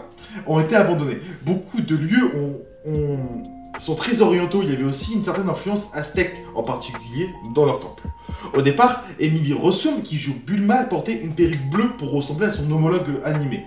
ont 0.47 0.61
été 0.61 0.77
abandonnés. 0.77 1.19
Beaucoup 1.45 1.81
de 1.81 1.97
lieux 1.97 2.33
ont- 2.37 2.91
ont- 2.91 3.43
sont 3.79 3.95
très 3.95 4.21
orientaux. 4.23 4.61
Il 4.63 4.71
y 4.71 4.73
avait 4.75 4.85
aussi 4.85 5.15
une 5.15 5.23
certaine 5.23 5.49
influence 5.49 5.89
aztèque, 5.95 6.35
en 6.55 6.63
particulier 6.63 7.29
dans 7.55 7.65
leur 7.67 7.81
temple. 7.81 8.05
Au 8.55 8.63
départ, 8.63 9.05
Emily 9.21 9.53
Rossum, 9.53 10.03
qui 10.03 10.17
joue 10.19 10.35
Bulma, 10.47 10.85
portait 10.85 11.21
une 11.23 11.33
perruque 11.33 11.69
bleue 11.71 11.91
pour 11.99 12.11
ressembler 12.11 12.47
à 12.47 12.51
son 12.51 12.71
homologue 12.71 13.07
animé. 13.25 13.65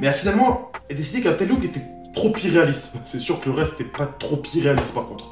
Mais 0.00 0.06
a 0.08 0.12
finalement 0.12 0.70
décidé 0.94 1.22
qu'un 1.22 1.32
tel 1.32 1.48
look 1.48 1.64
était 1.64 1.82
trop 2.18 2.34
irréaliste. 2.42 2.90
C'est 3.04 3.20
sûr 3.20 3.40
que 3.40 3.48
le 3.48 3.54
reste 3.54 3.78
n'était 3.78 3.96
pas 3.96 4.06
trop 4.06 4.42
irréaliste 4.54 4.92
par 4.92 5.06
contre. 5.06 5.30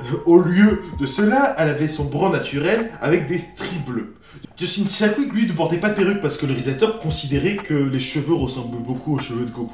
Euh, 0.00 0.04
Au 0.24 0.38
lieu 0.38 0.82
de 1.00 1.06
cela, 1.06 1.54
elle 1.58 1.68
avait 1.68 1.88
son 1.88 2.04
bras 2.04 2.30
naturel 2.30 2.90
avec 3.00 3.26
des 3.26 3.38
stries 3.38 3.80
bleues. 3.84 4.14
Justin 4.56 4.84
Chadwick, 4.88 5.32
lui, 5.32 5.48
ne 5.48 5.52
portait 5.52 5.78
pas 5.78 5.88
de 5.88 5.94
perruque 5.94 6.20
parce 6.20 6.36
que 6.36 6.46
le 6.46 6.52
réalisateur 6.52 7.00
considérait 7.00 7.56
que 7.56 7.74
les 7.74 8.00
cheveux 8.00 8.34
ressemblent 8.34 8.78
beaucoup 8.78 9.16
aux 9.16 9.20
cheveux 9.20 9.46
de 9.46 9.50
Goku. 9.50 9.72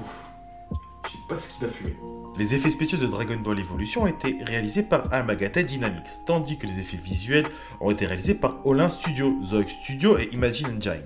Les 2.38 2.54
effets 2.54 2.70
spéciaux 2.70 2.99
de 2.99 3.06
Dragon 3.06 3.37
Ball 3.37 3.58
Evolution 3.58 4.04
ont 4.04 4.06
été 4.06 4.38
réalisés 4.47 4.82
par 4.82 5.12
Amagata 5.12 5.62
Dynamics, 5.62 6.25
tandis 6.25 6.56
que 6.56 6.66
les 6.66 6.78
effets 6.78 6.97
visuels 6.97 7.47
ont 7.80 7.90
été 7.90 8.06
réalisés 8.06 8.35
par 8.35 8.64
Olin 8.64 8.88
Studio, 8.88 9.37
Zoic 9.44 9.68
Studio 9.68 10.16
et 10.18 10.28
Imagine 10.32 10.68
Engine. 10.68 11.02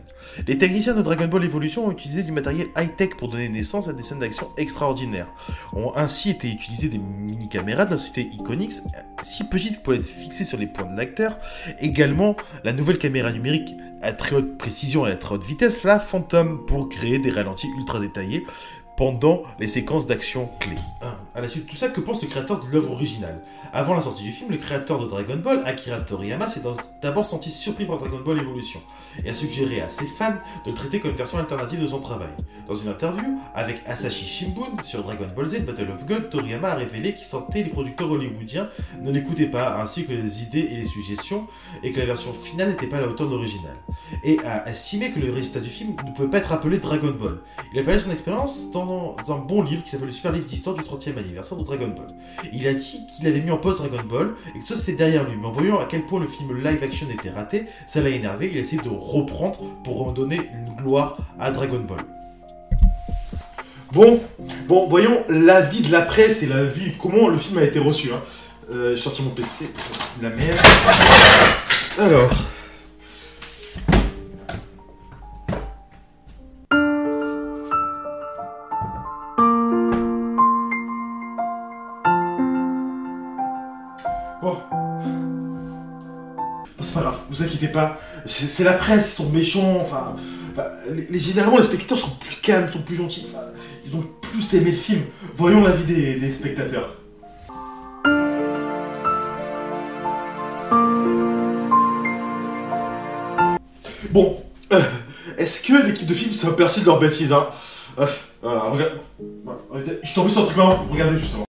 Les 0.47 0.59
techniciens 0.59 0.95
de 0.95 1.02
Dragon 1.02 1.26
Ball 1.26 1.45
Evolution 1.45 1.87
ont 1.87 1.91
utilisé 1.91 2.23
du 2.23 2.33
matériel 2.33 2.69
high-tech 2.76 3.17
pour 3.17 3.29
donner 3.29 3.49
naissance 3.49 3.88
à 3.88 3.95
des 3.95 4.02
scènes 4.02 4.21
d'action 4.21 4.49
extraordinaires. 4.59 5.33
Ont 5.73 5.93
ainsi 5.97 6.31
été 6.31 6.50
utilisées 6.50 6.88
des 6.88 6.99
mini-caméras 6.99 7.87
de 7.87 7.93
la 7.93 7.97
société 7.97 8.29
Iconix, 8.35 8.85
si 9.23 9.45
petites 9.45 9.83
pour 9.83 9.95
être 9.95 10.05
fixées 10.05 10.45
sur 10.45 10.59
les 10.59 10.67
points 10.67 10.93
de 10.93 10.97
l'acteur. 10.97 11.38
Également, 11.81 12.37
la 12.62 12.73
nouvelle 12.73 12.99
caméra 12.99 13.33
numérique 13.33 13.75
à 14.02 14.12
très 14.12 14.37
haute 14.37 14.59
précision 14.59 15.07
et 15.07 15.12
à 15.12 15.17
très 15.17 15.37
haute 15.37 15.47
vitesse, 15.47 15.85
la 15.85 15.99
Phantom, 15.99 16.67
pour 16.67 16.88
créer 16.88 17.19
des 17.19 17.31
ralentis 17.31 17.69
ultra 17.79 18.00
détaillés 18.00 18.45
pendant 18.96 19.42
les 19.58 19.66
séquences 19.66 20.06
d'action 20.06 20.50
clés. 20.61 20.76
Ah, 21.00 21.16
À 21.34 21.40
la 21.40 21.49
suite 21.49 21.64
de 21.64 21.70
tout 21.70 21.76
ça, 21.76 21.88
que 21.88 22.00
pense 22.00 22.22
le 22.22 22.28
créateur 22.28 22.61
de 22.64 22.70
l'œuvre 22.70 22.92
originale? 22.92 23.40
Avant 23.72 23.94
la 23.94 24.02
sortie 24.02 24.22
du 24.22 24.32
film, 24.32 24.50
le 24.50 24.58
créateur 24.58 24.99
de 24.99 25.06
Dragon 25.08 25.37
Ball, 25.37 25.62
Akira 25.64 25.99
Toriyama, 26.00 26.46
s'est 26.46 26.61
d'abord 27.00 27.25
senti 27.25 27.50
surpris 27.50 27.87
par 27.87 27.99
Dragon 27.99 28.20
Ball 28.25 28.38
Evolution 28.38 28.80
et 29.25 29.30
a 29.30 29.34
suggéré 29.34 29.80
à 29.80 29.88
ses 29.88 30.04
fans 30.06 30.34
de 30.64 30.70
le 30.70 30.76
traiter 30.76 31.00
comme 31.00 31.12
une 31.12 31.16
version 31.16 31.38
alternative 31.38 31.80
de 31.80 31.87
son 31.87 32.00
travail. 32.00 32.28
Dans 32.68 32.75
une 32.75 32.88
interview 32.88 33.38
avec 33.54 33.82
Asahi 33.87 34.11
Shimbun 34.11 34.82
sur 34.84 35.02
Dragon 35.02 35.26
Ball 35.34 35.46
Z 35.46 35.62
Battle 35.64 35.90
of 35.90 36.06
God, 36.06 36.30
Toriyama 36.30 36.68
a 36.68 36.75
révélé 36.75 37.14
qu'il 37.14 37.26
sentait 37.26 37.62
les 37.62 37.70
producteurs 37.70 38.11
hollywoodiens 38.11 38.68
ne 39.00 39.11
l'écoutaient 39.11 39.46
pas, 39.46 39.80
ainsi 39.80 40.04
que 40.06 40.12
les 40.12 40.42
idées 40.42 40.68
et 40.70 40.76
les 40.76 40.87
suggestions, 40.87 41.46
et 41.82 41.92
que 41.92 41.99
la 42.00 42.06
version 42.06 42.32
finale 42.32 42.68
n'était 42.70 42.87
pas 42.87 42.99
à 42.99 43.00
la 43.00 43.08
hauteur 43.08 43.26
de 43.26 43.32
l'original. 43.32 43.75
Et 44.22 44.38
a 44.44 44.68
estimé 44.68 45.11
que 45.11 45.18
le 45.18 45.32
résultat 45.32 45.61
du 45.61 45.70
film 45.70 45.96
ne 46.06 46.12
pouvait 46.12 46.28
pas 46.28 46.38
être 46.38 46.52
appelé 46.52 46.78
Dragon 46.78 47.14
Ball. 47.18 47.38
Il 47.72 47.80
a 47.80 47.82
parlé 47.82 47.99
de 47.99 48.04
son 48.04 48.11
expérience 48.11 48.70
dans 48.70 48.82
un 48.83 49.39
bon 49.39 49.62
livre 49.62 49.83
qui 49.83 49.91
s'appelle 49.91 50.09
le 50.09 50.12
Super 50.12 50.33
Livre 50.33 50.47
d'Histoire 50.47 50.77
du 50.77 50.83
30e 50.83 51.19
anniversaire 51.19 51.59
de 51.59 51.65
Dragon 51.65 51.89
Ball. 51.89 52.15
Il 52.53 52.67
a 52.67 52.75
dit 52.75 53.07
qu'il 53.07 53.27
avait 53.27 53.41
mis 53.41 53.51
en 53.51 53.57
pause 53.57 53.79
Dragon 53.79 54.03
Ball 54.09 54.31
et 54.55 54.61
que 54.61 54.67
ça 54.67 54.77
c'était 54.77 54.93
derrière 54.93 55.29
lui, 55.29 55.37
mais 55.37 55.47
en 55.47 55.53
voyant 55.53 55.79
à 55.79 55.85
quel 55.85 56.03
point 56.03 56.21
le 56.21 56.27
film 56.27 56.57
live 56.57 56.83
action 56.83 57.07
était 57.11 57.31
raté, 57.31 57.67
ça 57.87 58.01
l'a 58.01 58.11
énervé, 58.11 58.51
il 58.53 58.59
a 58.59 58.61
essayé 58.61 58.83
de 58.83 58.89
reprendre 58.89 59.59
pour 59.85 60.07
redonner 60.07 60.41
une 60.53 60.75
gloire 60.75 61.17
à 61.39 61.51
Dragon 61.51 61.81
Ball. 61.81 62.05
Bon, 63.93 64.21
bon, 64.69 64.87
voyons 64.87 65.23
l'avis 65.29 65.83
de 65.83 65.93
la 65.93 66.01
presse 66.01 66.43
et 66.43 66.47
l'avis, 66.47 66.93
comment 67.01 67.29
le 67.29 67.37
film 67.37 67.59
a 67.59 67.62
été 67.62 67.79
reçu. 67.79 68.11
Hein. 68.12 68.23
Euh, 68.73 68.97
sorti 68.97 69.23
mon 69.23 69.31
PC, 69.31 69.71
la 70.23 70.31
merde. 70.31 70.59
Alors. 71.99 72.31
C'est 88.33 88.65
la 88.65 88.73
presse, 88.73 89.11
ils 89.11 89.23
sont 89.23 89.29
méchants. 89.31 89.79
Enfin, 89.81 90.17
les, 90.91 91.21
généralement, 91.21 91.59
les 91.59 91.65
spectateurs 91.65 91.99
sont 91.99 92.17
plus 92.19 92.37
calmes, 92.37 92.71
sont 92.73 92.81
plus 92.81 92.97
gentils. 92.97 93.27
Ils 93.85 93.95
ont 93.95 94.05
plus 94.23 94.55
aimé 94.55 94.71
le 94.71 94.77
film. 94.77 95.03
Voyons 95.37 95.62
l'avis 95.62 95.85
des, 95.85 96.18
des 96.18 96.31
spectateurs. 96.31 96.95
Bon, 104.11 104.42
euh, 104.73 104.83
est-ce 105.38 105.62
que 105.62 105.87
l'équipe 105.87 106.07
de 106.07 106.14
film 106.14 106.35
s'est 106.35 106.47
aperçue 106.47 106.81
de 106.81 106.87
leur 106.87 106.99
bêtise, 106.99 107.33
hein? 107.33 107.47
Euh, 107.99 108.07
euh, 108.45 108.59
regarde. 108.61 109.01
Je 110.03 110.07
suis 110.07 110.14
tombé 110.14 110.31
sur 110.31 110.42
un 110.42 110.45
truc 110.45 110.57
marrant, 110.57 110.87
regardez 110.90 111.18
justement. 111.18 111.45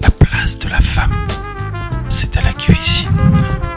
La 0.00 0.10
place 0.10 0.58
de 0.58 0.68
la 0.68 0.80
femme, 0.80 1.12
à 2.36 2.42
la 2.42 2.52
cuisine. 2.52 3.71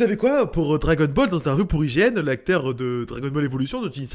Savez 0.00 0.16
quoi 0.16 0.50
Pour 0.50 0.74
euh, 0.74 0.78
Dragon 0.78 1.08
Ball, 1.14 1.28
dans 1.28 1.46
un 1.46 1.52
rue 1.52 1.66
pour 1.66 1.84
hygiène, 1.84 2.18
l'acteur 2.20 2.74
de 2.74 3.04
Dragon 3.06 3.28
Ball 3.28 3.44
Evolution, 3.44 3.82
de 3.82 3.92
Gene 3.92 4.06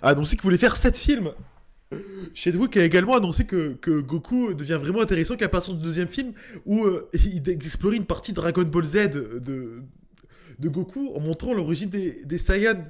a 0.00 0.08
annoncé 0.08 0.36
qu'il 0.36 0.42
voulait 0.42 0.56
faire 0.56 0.74
7 0.74 0.96
films. 0.96 1.32
Chadwick 2.32 2.78
a 2.78 2.84
également 2.84 3.14
annoncé 3.16 3.44
que, 3.44 3.74
que 3.74 4.00
Goku 4.00 4.54
devient 4.54 4.78
vraiment 4.80 5.02
intéressant 5.02 5.36
qu'à 5.36 5.50
partir 5.50 5.74
du 5.74 5.82
deuxième 5.82 6.08
film 6.08 6.32
où 6.64 6.86
euh, 6.86 7.10
il 7.12 7.46
explorait 7.50 7.96
une 7.96 8.06
partie 8.06 8.32
Dragon 8.32 8.62
Ball 8.62 8.84
Z 8.84 9.10
de, 9.10 9.82
de 10.58 10.68
Goku 10.70 11.12
en 11.14 11.20
montrant 11.20 11.52
l'origine 11.52 11.90
des, 11.90 12.24
des 12.24 12.38
Saiyans. 12.38 12.86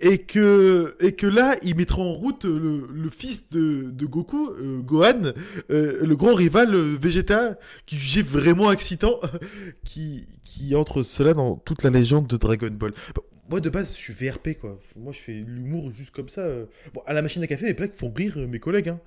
Et 0.00 0.18
que, 0.18 1.26
là, 1.26 1.56
il 1.62 1.76
mettra 1.76 2.00
en 2.00 2.12
route 2.12 2.44
le, 2.44 3.10
fils 3.10 3.50
de, 3.50 4.06
Goku, 4.06 4.50
euh, 4.50 4.80
Gohan, 4.80 5.32
euh, 5.70 6.04
le 6.04 6.16
grand 6.16 6.34
rival 6.34 6.74
euh, 6.74 6.96
Vegeta, 7.00 7.58
qui 7.86 7.96
jugeait 7.96 8.22
vraiment 8.22 8.72
excitant, 8.72 9.20
qui, 9.84 10.26
entre 10.74 11.02
cela 11.02 11.34
dans 11.34 11.56
toute 11.56 11.82
la 11.82 11.90
légende 11.90 12.26
de 12.26 12.36
Dragon 12.36 12.70
Ball. 12.70 12.92
Bon, 13.14 13.22
moi, 13.50 13.60
de 13.60 13.68
base, 13.68 13.96
je 13.96 14.00
suis 14.00 14.14
VRP, 14.14 14.58
quoi. 14.60 14.78
Moi, 14.96 15.12
je 15.12 15.18
fais 15.18 15.32
l'humour 15.32 15.90
juste 15.92 16.12
comme 16.12 16.28
ça. 16.28 16.48
Bon, 16.94 17.02
à 17.06 17.12
la 17.12 17.20
machine 17.20 17.42
à 17.42 17.46
café, 17.46 17.66
les 17.66 17.74
blagues 17.74 17.94
font 17.94 18.12
rire 18.14 18.38
mes 18.48 18.60
collègues, 18.60 18.90
hein. 18.90 19.00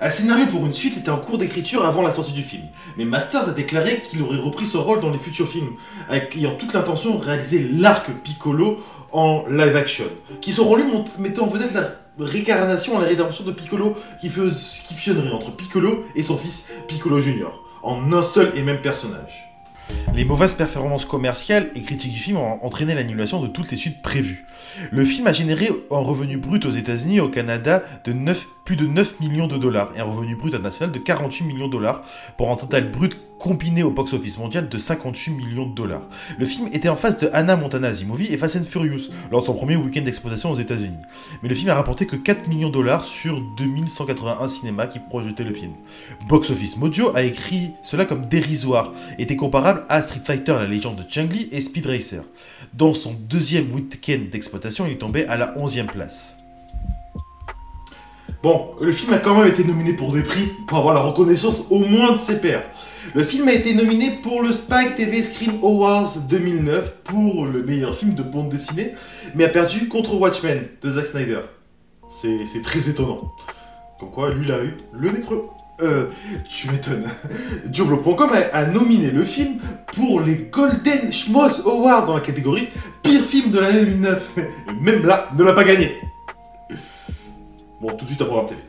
Un 0.00 0.10
scénario 0.10 0.46
pour 0.46 0.64
une 0.66 0.72
suite 0.72 0.96
était 0.96 1.10
en 1.10 1.18
cours 1.18 1.38
d'écriture 1.38 1.84
avant 1.84 2.02
la 2.02 2.10
sortie 2.10 2.32
du 2.32 2.42
film, 2.42 2.64
mais 2.96 3.04
Masters 3.04 3.48
a 3.48 3.52
déclaré 3.52 4.00
qu'il 4.02 4.22
aurait 4.22 4.38
repris 4.38 4.66
ce 4.66 4.76
rôle 4.76 5.00
dans 5.00 5.10
les 5.10 5.18
futurs 5.18 5.48
films, 5.48 5.72
ayant 6.10 6.54
toute 6.54 6.74
l'intention 6.74 7.16
de 7.16 7.24
réaliser 7.24 7.68
l'arc 7.72 8.10
Piccolo 8.22 8.78
en 9.12 9.44
live 9.48 9.76
action, 9.76 10.04
qui 10.40 10.52
selon 10.52 10.76
lui 10.76 10.84
mettait 11.18 11.40
en 11.40 11.46
vedette 11.46 11.74
la 11.74 11.88
réincarnation 12.18 12.98
et 12.98 13.02
la 13.02 13.08
rédemption 13.08 13.44
de 13.44 13.52
Piccolo 13.52 13.94
qui, 14.20 14.28
qui 14.30 14.94
fusionnerait 14.94 15.32
entre 15.32 15.52
Piccolo 15.52 16.04
et 16.14 16.22
son 16.22 16.36
fils 16.36 16.68
Piccolo 16.86 17.20
Junior, 17.20 17.64
en 17.82 18.12
un 18.12 18.22
seul 18.22 18.52
et 18.56 18.62
même 18.62 18.80
personnage. 18.80 19.47
Les 20.14 20.24
mauvaises 20.24 20.54
performances 20.54 21.04
commerciales 21.04 21.70
et 21.74 21.82
critiques 21.82 22.12
du 22.12 22.18
film 22.18 22.38
ont 22.38 22.64
entraîné 22.64 22.94
l'annulation 22.94 23.40
de 23.40 23.46
toutes 23.46 23.70
les 23.70 23.76
suites 23.76 24.02
prévues. 24.02 24.44
Le 24.90 25.04
film 25.04 25.26
a 25.26 25.32
généré 25.32 25.68
un 25.90 25.98
revenu 25.98 26.38
brut 26.38 26.64
aux 26.66 26.70
États-Unis 26.70 27.16
et 27.16 27.20
au 27.20 27.28
Canada 27.28 27.82
de 28.04 28.12
9 28.12 28.46
plus 28.64 28.76
de 28.76 28.86
9 28.86 29.20
millions 29.20 29.46
de 29.46 29.56
dollars 29.56 29.90
et 29.96 30.00
un 30.00 30.04
revenu 30.04 30.34
brut 30.36 30.54
international 30.54 30.92
de 30.92 30.98
48 30.98 31.44
millions 31.44 31.68
de 31.68 31.72
dollars 31.72 32.02
pour 32.36 32.50
un 32.50 32.56
total 32.56 32.90
brut 32.90 33.16
combiné 33.38 33.82
au 33.82 33.90
box-office 33.90 34.38
mondial 34.38 34.68
de 34.68 34.78
58 34.78 35.30
millions 35.32 35.66
de 35.66 35.74
dollars. 35.74 36.02
Le 36.38 36.46
film 36.46 36.68
était 36.72 36.88
en 36.88 36.96
face 36.96 37.18
de 37.18 37.30
Anna 37.32 37.56
Montana 37.56 37.90
Movie 38.06 38.26
et 38.32 38.36
Fast 38.36 38.56
and 38.56 38.64
Furious 38.64 39.10
lors 39.30 39.42
de 39.42 39.46
son 39.46 39.54
premier 39.54 39.76
week-end 39.76 40.02
d'exploitation 40.02 40.50
aux 40.50 40.56
États-Unis. 40.56 40.98
Mais 41.42 41.48
le 41.48 41.54
film 41.54 41.70
a 41.70 41.74
rapporté 41.74 42.06
que 42.06 42.16
4 42.16 42.48
millions 42.48 42.68
de 42.68 42.74
dollars 42.74 43.04
sur 43.04 43.40
2181 43.56 44.48
cinémas 44.48 44.86
qui 44.86 44.98
projetaient 44.98 45.44
le 45.44 45.54
film. 45.54 45.72
Box 46.28 46.50
Office 46.50 46.76
Mojo 46.76 47.14
a 47.14 47.22
écrit 47.22 47.70
cela 47.82 48.04
comme 48.04 48.28
dérisoire, 48.28 48.92
était 49.18 49.36
comparable 49.36 49.84
à 49.88 50.02
Street 50.02 50.20
Fighter 50.24 50.52
la 50.52 50.66
légende 50.66 50.96
de 50.96 51.04
Chang 51.08 51.28
Li 51.30 51.48
et 51.52 51.60
Speed 51.60 51.86
Racer. 51.86 52.22
Dans 52.74 52.94
son 52.94 53.12
deuxième 53.12 53.72
week-end 53.72 54.20
d'exploitation, 54.30 54.86
il 54.86 54.98
tombé 54.98 55.26
à 55.26 55.36
la 55.36 55.56
11e 55.56 55.86
place. 55.86 56.37
Bon, 58.40 58.70
le 58.80 58.92
film 58.92 59.12
a 59.12 59.18
quand 59.18 59.36
même 59.36 59.48
été 59.48 59.64
nominé 59.64 59.94
pour 59.94 60.12
des 60.12 60.22
prix, 60.22 60.52
pour 60.68 60.78
avoir 60.78 60.94
la 60.94 61.00
reconnaissance 61.00 61.64
au 61.70 61.80
moins 61.80 62.12
de 62.12 62.18
ses 62.18 62.40
pairs. 62.40 62.62
Le 63.14 63.24
film 63.24 63.48
a 63.48 63.52
été 63.52 63.74
nominé 63.74 64.18
pour 64.22 64.42
le 64.42 64.52
Spike 64.52 64.94
TV 64.94 65.22
Screen 65.22 65.58
Awards 65.60 66.16
2009 66.28 67.02
pour 67.02 67.46
le 67.46 67.64
meilleur 67.64 67.96
film 67.96 68.14
de 68.14 68.22
bande 68.22 68.48
dessinée, 68.50 68.92
mais 69.34 69.44
a 69.44 69.48
perdu 69.48 69.88
contre 69.88 70.14
Watchmen 70.14 70.68
de 70.80 70.90
Zack 70.90 71.06
Snyder. 71.06 71.40
C'est 72.10 72.62
très 72.62 72.88
étonnant. 72.88 73.32
Comme 73.98 74.10
quoi, 74.10 74.32
lui, 74.32 74.46
il 74.46 74.52
a 74.52 74.62
eu 74.62 74.76
le 74.92 75.10
nez. 75.10 75.20
Euh, 75.80 76.06
tu 76.48 76.70
m'étonnes. 76.70 77.06
Diablo.com 77.66 78.30
a, 78.32 78.56
a 78.56 78.66
nominé 78.66 79.10
le 79.10 79.22
film 79.22 79.58
pour 79.94 80.20
les 80.20 80.48
Golden 80.52 81.12
Schmoz 81.12 81.62
Awards 81.66 82.06
dans 82.06 82.14
la 82.14 82.20
catégorie 82.20 82.68
pire 83.02 83.24
film 83.24 83.50
de 83.50 83.58
l'année 83.58 83.80
2009. 83.80 84.30
Même 84.80 85.04
là, 85.04 85.28
ne 85.36 85.42
l'a 85.42 85.54
pas 85.54 85.64
gagné. 85.64 85.96
Bon, 87.80 87.94
tout 87.96 88.04
de 88.04 88.10
suite 88.10 88.22
à 88.22 88.24
programme 88.24 88.48
télé. 88.48 88.62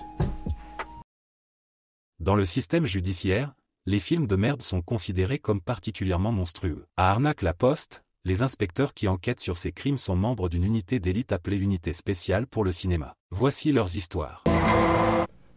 Dans 2.19 2.36
le 2.36 2.45
système 2.45 2.86
judiciaire, 2.86 3.54
les 3.86 4.00
films 4.00 4.28
de 4.28 4.36
merde 4.36 4.62
sont 4.62 4.82
considérés 4.82 5.39
comme 5.39 5.62
particulièrement 5.62 6.32
monstrueux. 6.32 6.86
À 6.95 7.10
Arnaque-la-Poste, 7.12 8.04
les 8.24 8.43
inspecteurs 8.43 8.93
qui 8.93 9.08
enquêtent 9.08 9.39
sur 9.39 9.58
ces 9.58 9.72
crimes 9.72 9.98
sont 9.98 10.15
membres 10.15 10.50
d'une 10.50 10.63
unité 10.63 11.00
d'élite 11.00 11.32
appelée 11.32 11.58
Unité 11.58 11.93
spéciale 11.93 12.45
pour 12.45 12.63
le 12.63 12.72
cinéma. 12.72 13.15
Voici 13.32 13.72
leurs 13.72 13.95
histoires. 13.95 14.43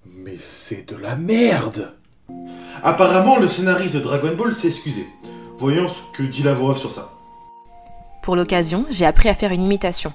Mais 0.07 0.39
c'est 0.39 0.89
de 0.89 0.97
la 0.97 1.17
merde 1.17 1.93
Apparemment, 2.83 3.39
le 3.39 3.49
scénariste 3.49 3.97
de 3.97 4.01
Dragon 4.01 4.35
Ball 4.35 4.55
s'est 4.55 4.69
excusé. 4.69 5.07
Voyons 5.59 5.89
ce 5.89 6.03
que 6.17 6.23
dit 6.23 6.43
la 6.43 6.55
voix 6.55 6.71
off 6.71 6.79
sur 6.79 6.91
ça. 6.91 7.13
Pour 8.23 8.35
l'occasion, 8.35 8.87
j'ai 8.89 9.05
appris 9.05 9.29
à 9.29 9.35
faire 9.35 9.53
une 9.53 9.63
imitation. 9.63 10.13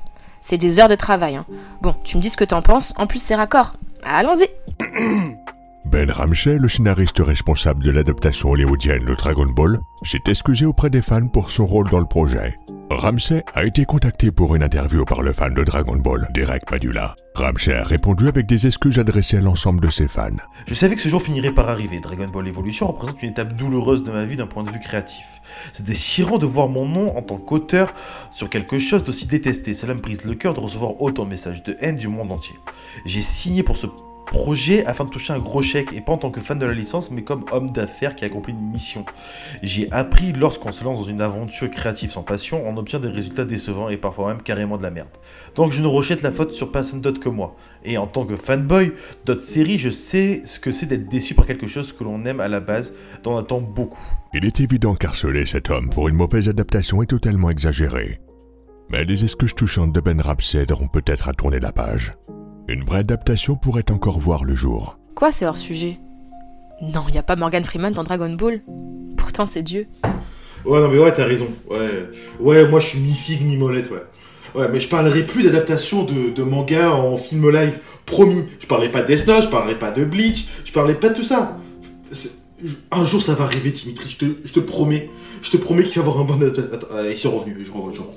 C'est 0.50 0.58
des 0.58 0.80
heures 0.80 0.88
de 0.88 0.96
travail. 0.96 1.36
Hein. 1.36 1.46
Bon, 1.82 1.94
tu 2.06 2.16
me 2.16 2.22
dis 2.22 2.30
ce 2.30 2.38
que 2.38 2.46
t'en 2.46 2.62
penses, 2.62 2.94
en 2.96 3.06
plus 3.06 3.22
c'est 3.22 3.36
raccord. 3.36 3.74
Allons-y 4.02 4.48
Ben 5.86 6.10
Ramsey, 6.10 6.58
le 6.58 6.70
scénariste 6.70 7.20
responsable 7.20 7.84
de 7.84 7.92
l'adaptation 7.92 8.52
hollywoodienne 8.52 9.04
de 9.04 9.14
Dragon 9.14 9.48
Ball, 9.48 9.78
s'est 10.04 10.24
excusé 10.30 10.66
auprès 10.66 10.90
des 10.90 11.02
fans 11.02 11.28
pour 11.28 11.52
son 11.52 11.66
rôle 11.66 11.90
dans 11.90 12.00
le 12.00 12.06
projet. 12.06 12.56
Ramsey 12.90 13.44
a 13.54 13.66
été 13.66 13.84
contacté 13.84 14.32
pour 14.32 14.56
une 14.56 14.64
interview 14.64 15.04
par 15.04 15.22
le 15.22 15.34
fan 15.34 15.54
de 15.54 15.64
Dragon 15.64 15.98
Ball, 15.98 16.28
Derek 16.34 16.66
Padula. 16.66 17.16
Ramsey 17.36 17.74
a 17.74 17.84
répondu 17.84 18.30
avec 18.30 18.46
des 18.46 18.66
excuses 18.66 18.98
adressées 18.98 19.38
à 19.38 19.42
l'ensemble 19.42 19.82
de 19.82 19.90
ses 19.90 20.08
fans. 20.08 20.30
Je 20.68 20.74
savais 20.74 20.96
que 20.96 21.02
ce 21.02 21.10
jour 21.10 21.22
finirait 21.22 21.52
par 21.52 21.70
arriver. 21.70 22.00
Dragon 22.00 22.28
Ball 22.28 22.48
Evolution 22.48 22.88
représente 22.88 23.22
une 23.22 23.32
étape 23.32 23.56
douloureuse 23.58 24.04
de 24.04 24.12
ma 24.12 24.26
vie 24.26 24.38
d'un 24.38 24.48
point 24.48 24.64
de 24.64 24.72
vue 24.72 24.80
créatif. 24.80 25.24
C'est 25.74 25.86
déchirant 25.86 26.38
de 26.38 26.46
voir 26.46 26.70
mon 26.70 26.88
nom 26.88 27.18
en 27.18 27.22
tant 27.22 27.38
qu'auteur 27.38 27.94
sur 28.32 28.50
quelque 28.50 28.80
chose 28.80 29.04
d'aussi 29.04 29.26
détesté. 29.26 29.74
Cela 29.74 29.94
me 29.94 30.00
brise 30.00 30.24
le 30.24 30.36
cœur 30.36 30.54
de 30.54 30.60
recevoir 30.62 31.02
autant 31.02 31.26
de 31.26 31.30
messages 31.30 31.64
de 31.64 31.78
haine 31.82 31.98
du 31.98 32.08
monde 32.08 32.32
entier. 32.32 32.56
J'ai 33.06 33.22
signé 33.22 33.64
pour 33.64 33.76
ce 33.76 33.88
projet 34.28 34.86
afin 34.86 35.06
de 35.06 35.10
toucher 35.10 35.34
un 35.34 35.40
gros 35.40 35.62
chèque 35.62 35.94
et 35.94 36.02
pas 36.02 36.12
en 36.12 36.18
tant 36.18 36.32
que 36.32 36.42
fan 36.42 36.60
de 36.60 36.66
la 36.66 36.74
licence 36.74 37.10
mais 37.12 37.24
comme 37.24 37.46
homme 37.52 37.72
d'affaires 37.72 38.16
qui 38.16 38.26
accomplit 38.26 38.54
une 38.54 38.72
mission. 38.72 39.06
J'ai 39.64 39.92
appris 39.92 40.34
lorsqu'on 40.34 40.72
se 40.72 40.84
lance 40.84 41.00
dans 41.00 41.10
une 41.10 41.22
aventure 41.22 41.72
créative 41.72 42.12
sans 42.12 42.24
passion, 42.24 42.64
on 42.68 42.78
obtient 42.78 43.00
des 43.00 43.08
résultats 43.08 43.46
décevants 43.46 43.90
et 43.90 43.98
parfois 43.98 44.28
même 44.30 44.44
carrément 44.44 44.78
de 44.78 44.84
la 44.84 44.92
merde. 44.92 45.08
Donc 45.56 45.72
je 45.72 45.82
ne 45.82 45.88
rejette 45.88 46.22
la 46.22 46.32
faute 46.32 46.54
sur 46.54 46.72
personne 46.72 47.02
d'autre 47.02 47.20
que 47.20 47.30
moi. 47.30 47.56
Et 47.84 47.98
en 47.98 48.08
tant 48.08 48.26
que 48.26 48.36
fanboy 48.36 48.94
d'autres 49.26 49.46
séries, 49.46 49.80
je 49.80 49.90
sais 49.90 50.42
ce 50.46 50.60
que 50.60 50.72
c'est 50.72 50.86
d'être 50.86 51.10
déçu 51.10 51.34
par 51.34 51.46
quelque 51.46 51.68
chose 51.68 51.94
que 51.94 52.04
l'on 52.04 52.26
aime 52.26 52.40
à 52.40 52.48
la 52.48 52.60
base, 52.60 52.94
dont 53.24 53.36
on 53.36 53.38
attend 53.38 53.62
beaucoup. 53.62 54.04
Il 54.34 54.46
est 54.46 54.60
évident 54.60 54.96
qu'harceler 54.96 55.46
cet 55.46 55.70
homme 55.70 55.90
pour 55.90 56.10
une 56.10 56.16
mauvaise 56.16 56.50
adaptation 56.50 57.02
est 57.02 57.08
totalement 57.08 57.50
exagéré. 57.50 58.20
Mais 58.90 59.04
les 59.04 59.24
excuses 59.24 59.56
touchantes 59.56 59.94
de 59.94 60.00
Ben 60.00 60.22
Ramsey 60.22 60.72
auront 60.72 60.88
peut-être 60.88 61.28
à 61.28 61.34
tourner 61.34 61.60
la 61.60 61.72
page. 61.72 62.14
Une 62.70 62.84
vraie 62.84 63.00
adaptation 63.00 63.56
pourrait 63.56 63.90
encore 63.92 64.20
voir 64.20 64.44
le 64.44 64.54
jour. 64.54 64.98
Quoi, 65.16 65.32
c'est 65.32 65.46
hors 65.46 65.56
sujet? 65.56 66.00
Non, 66.82 67.08
y 67.08 67.18
a 67.18 67.24
pas 67.24 67.38
Morgan 67.38 67.64
Freeman 67.64 67.94
dans 67.94 68.04
Dragon 68.04 68.34
Ball. 68.34 68.62
Pourtant, 69.16 69.46
c'est 69.46 69.64
Dieu. 69.64 69.88
Ouais, 70.66 70.82
non, 70.82 70.90
mais 70.90 71.00
ouais, 71.00 71.14
t'as 71.14 71.24
raison. 71.24 71.48
Ouais, 71.72 72.10
ouais 72.42 72.68
moi 72.68 72.82
je 72.82 72.88
suis 72.88 73.00
mi-figue, 73.00 73.42
mi-molette, 73.42 73.90
ouais. 73.90 74.04
Ouais, 74.54 74.68
mais 74.70 74.82
je 74.82 74.90
parlerai 74.90 75.24
plus 75.24 75.44
d'adaptation 75.44 76.04
de, 76.04 76.32
de 76.32 76.44
manga 76.44 76.92
en 76.92 77.16
film 77.16 77.50
live, 77.50 77.80
promis. 78.06 78.44
Je 78.60 78.68
parlerai 78.68 78.92
pas 78.92 79.02
de 79.02 79.08
Death 79.08 79.28
Note, 79.28 79.44
je 79.44 79.50
parlerai 79.50 79.80
pas 79.80 79.92
de 79.92 80.04
Bleach, 80.04 80.48
je 80.66 80.74
parlerai 80.74 80.96
pas 80.96 81.10
de 81.10 81.16
tout 81.16 81.24
ça. 81.24 81.58
Un 82.92 83.06
jour 83.06 83.22
ça 83.22 83.34
va 83.34 83.46
arriver, 83.46 83.72
Dimitri, 83.72 84.10
je 84.10 84.18
te, 84.18 84.26
je 84.44 84.52
te 84.52 84.60
promets. 84.60 85.10
Je 85.42 85.52
te 85.52 85.58
promets 85.58 85.84
qu'il 85.84 86.02
va 86.02 86.06
y 86.06 86.10
avoir 86.10 86.20
un 86.20 86.26
bon 86.26 86.42
adaptation. 86.42 86.74
Attends, 86.74 86.88
euh, 86.92 87.12
ils 87.12 87.18
sont 87.18 87.32
revenus, 87.32 87.66
je 87.66 87.72
revois, 87.72 87.94
je 87.94 88.02
revois. 88.02 88.16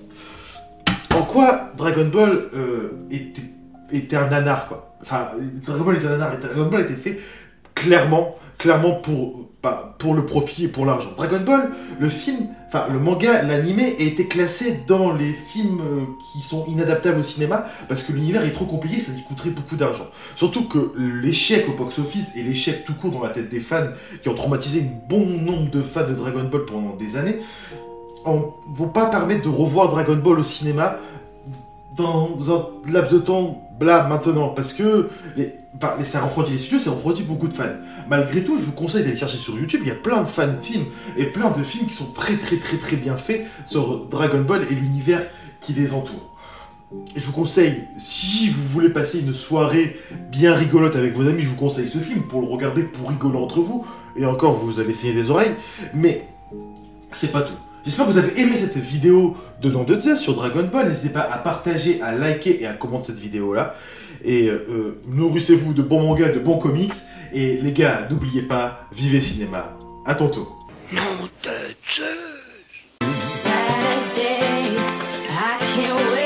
En 1.15 1.23
quoi 1.23 1.73
Dragon 1.77 2.09
Ball 2.13 2.49
euh, 2.55 3.07
était, 3.11 3.43
était 3.93 4.17
un 4.17 4.29
nanar, 4.29 4.69
quoi. 4.69 4.97
Enfin, 5.03 5.29
Dragon 5.65 5.85
Ball 5.85 5.97
était 5.97 6.07
un 6.07 6.11
nanar, 6.11 6.39
Dragon 6.39 6.67
Ball 6.71 6.83
était 6.83 6.95
fait 6.95 7.19
clairement, 7.75 8.37
clairement 8.59 8.93
pour, 8.95 9.47
le 10.15 10.25
profit 10.27 10.65
et 10.65 10.69
pour 10.69 10.85
l'argent. 10.87 11.11
Dragon 11.17 11.41
Ball, 11.45 11.71
le 11.99 12.09
film, 12.09 12.49
enfin 12.69 12.87
le 12.93 12.99
manga, 12.99 13.43
l'animé 13.43 13.95
a 13.99 14.03
été 14.03 14.27
classé 14.27 14.81
dans 14.87 15.13
les 15.13 15.33
films 15.33 15.81
euh, 15.81 16.01
qui 16.33 16.41
sont 16.47 16.65
inadaptables 16.67 17.21
au 17.21 17.23
cinéma 17.23 17.65
parce 17.89 18.03
que 18.03 18.13
l'univers 18.13 18.45
est 18.45 18.53
trop 18.53 18.65
compliqué, 18.65 19.01
ça 19.01 19.13
lui 19.13 19.23
coûterait 19.23 19.51
beaucoup 19.51 19.77
d'argent. 19.77 20.07
Surtout 20.35 20.67
que 20.69 20.93
l'échec 21.23 21.67
au 21.69 21.73
box-office 21.73 22.37
et 22.37 22.43
l'échec 22.43 22.85
tout 22.85 22.95
court 22.95 23.11
dans 23.11 23.23
la 23.23 23.31
tête 23.31 23.49
des 23.51 23.61
fans 23.61 23.89
qui 24.23 24.29
ont 24.31 24.35
traumatisé 24.35 24.81
un 24.81 25.09
bon 25.09 25.27
nombre 25.27 25.71
de 25.71 25.81
fans 25.83 26.07
de 26.09 26.15
Dragon 26.15 26.45
Ball 26.51 26.65
pendant 26.67 26.97
des 26.97 27.17
années, 27.17 27.39
en- 28.25 28.55
vont 28.75 28.89
pas 28.89 29.07
permettre 29.07 29.43
de 29.45 29.49
revoir 29.49 29.91
Dragon 29.91 30.17
Ball 30.17 30.39
au 30.41 30.45
cinéma 30.45 30.97
dans 32.01 32.55
un 32.55 32.93
laps 32.93 33.13
de 33.13 33.19
temps 33.19 33.67
là 33.81 34.07
maintenant 34.09 34.49
parce 34.49 34.73
que 34.75 35.09
les, 35.37 35.55
enfin, 35.77 35.95
les- 35.99 36.05
ça 36.05 36.21
refroidit 36.21 36.53
les 36.53 36.59
studios, 36.59 36.79
ça 36.79 36.91
refroidit 36.91 37.23
beaucoup 37.23 37.49
de 37.49 37.55
fans. 37.55 37.65
Malgré 38.09 38.43
tout, 38.45 38.59
je 38.59 38.65
vous 38.65 38.73
conseille 38.73 39.03
d'aller 39.05 39.17
chercher 39.17 39.39
sur 39.39 39.59
YouTube, 39.59 39.81
il 39.85 39.89
y 39.89 39.93
a 39.93 39.95
plein 39.95 40.21
de 40.23 40.27
fan 40.27 40.59
films 40.61 40.85
et 41.17 41.27
plein 41.27 41.51
de 41.51 41.63
films 41.63 41.87
qui 41.87 41.95
sont 41.95 42.13
très 42.13 42.37
très 42.37 42.57
très 42.57 42.77
très 42.77 42.97
bien 42.97 43.17
faits 43.17 43.47
sur 43.67 44.07
Dragon 44.07 44.43
Ball 44.43 44.63
et 44.71 44.75
l'univers 44.75 45.23
qui 45.61 45.73
les 45.73 45.93
entoure. 45.95 46.27
Je 47.15 47.25
vous 47.25 47.33
conseille, 47.33 47.85
si 47.97 48.49
vous 48.49 48.65
voulez 48.65 48.89
passer 48.89 49.21
une 49.21 49.33
soirée 49.33 49.97
bien 50.31 50.55
rigolote 50.55 50.97
avec 50.97 51.15
vos 51.15 51.27
amis, 51.29 51.43
je 51.43 51.49
vous 51.49 51.55
conseille 51.57 51.89
ce 51.89 51.99
film 51.99 52.23
pour 52.23 52.41
le 52.41 52.49
regarder 52.49 52.83
pour 52.83 53.09
rigoler 53.11 53.39
entre 53.39 53.61
vous. 53.61 53.87
Et 54.17 54.27
encore, 54.27 54.55
vous 54.55 54.81
allez 54.81 54.93
saigner 54.93 55.15
des 55.15 55.31
oreilles. 55.31 55.55
Mais 55.95 56.27
c'est 57.13 57.31
pas 57.31 57.43
tout. 57.43 57.53
J'espère 57.85 58.07
que 58.07 58.11
vous 58.11 58.19
avez 58.19 58.39
aimé 58.41 58.57
cette 58.57 58.77
vidéo 58.77 59.37
de 59.63 59.71
Nom 59.71 59.85
de 59.85 59.99
Zeus 59.99 60.21
sur 60.21 60.35
Dragon 60.35 60.69
Ball. 60.71 60.89
N'hésitez 60.89 61.15
pas 61.15 61.29
à 61.33 61.39
partager, 61.39 62.01
à 62.03 62.13
liker 62.13 62.63
et 62.63 62.67
à 62.67 62.75
commenter 62.75 63.07
cette 63.07 63.21
vidéo-là. 63.21 63.75
Et 64.23 64.49
euh, 64.49 64.67
euh, 64.69 65.01
nourrissez-vous 65.07 65.73
de 65.73 65.83
bons 65.83 66.03
mangas, 66.03 66.33
de 66.33 66.41
bons 66.41 66.59
comics. 66.59 66.93
Et 67.33 67.59
les 67.63 67.73
gars, 67.73 68.07
n'oubliez 68.11 68.43
pas, 68.43 68.87
vivez 68.93 69.21
cinéma. 69.21 69.77
À 70.05 70.15
tantôt. 70.15 70.49
Nom 70.93 71.01
de 71.43 71.51
Zeus. 71.91 72.41
I 75.33 75.59
can't 75.75 76.11
wait. 76.13 76.20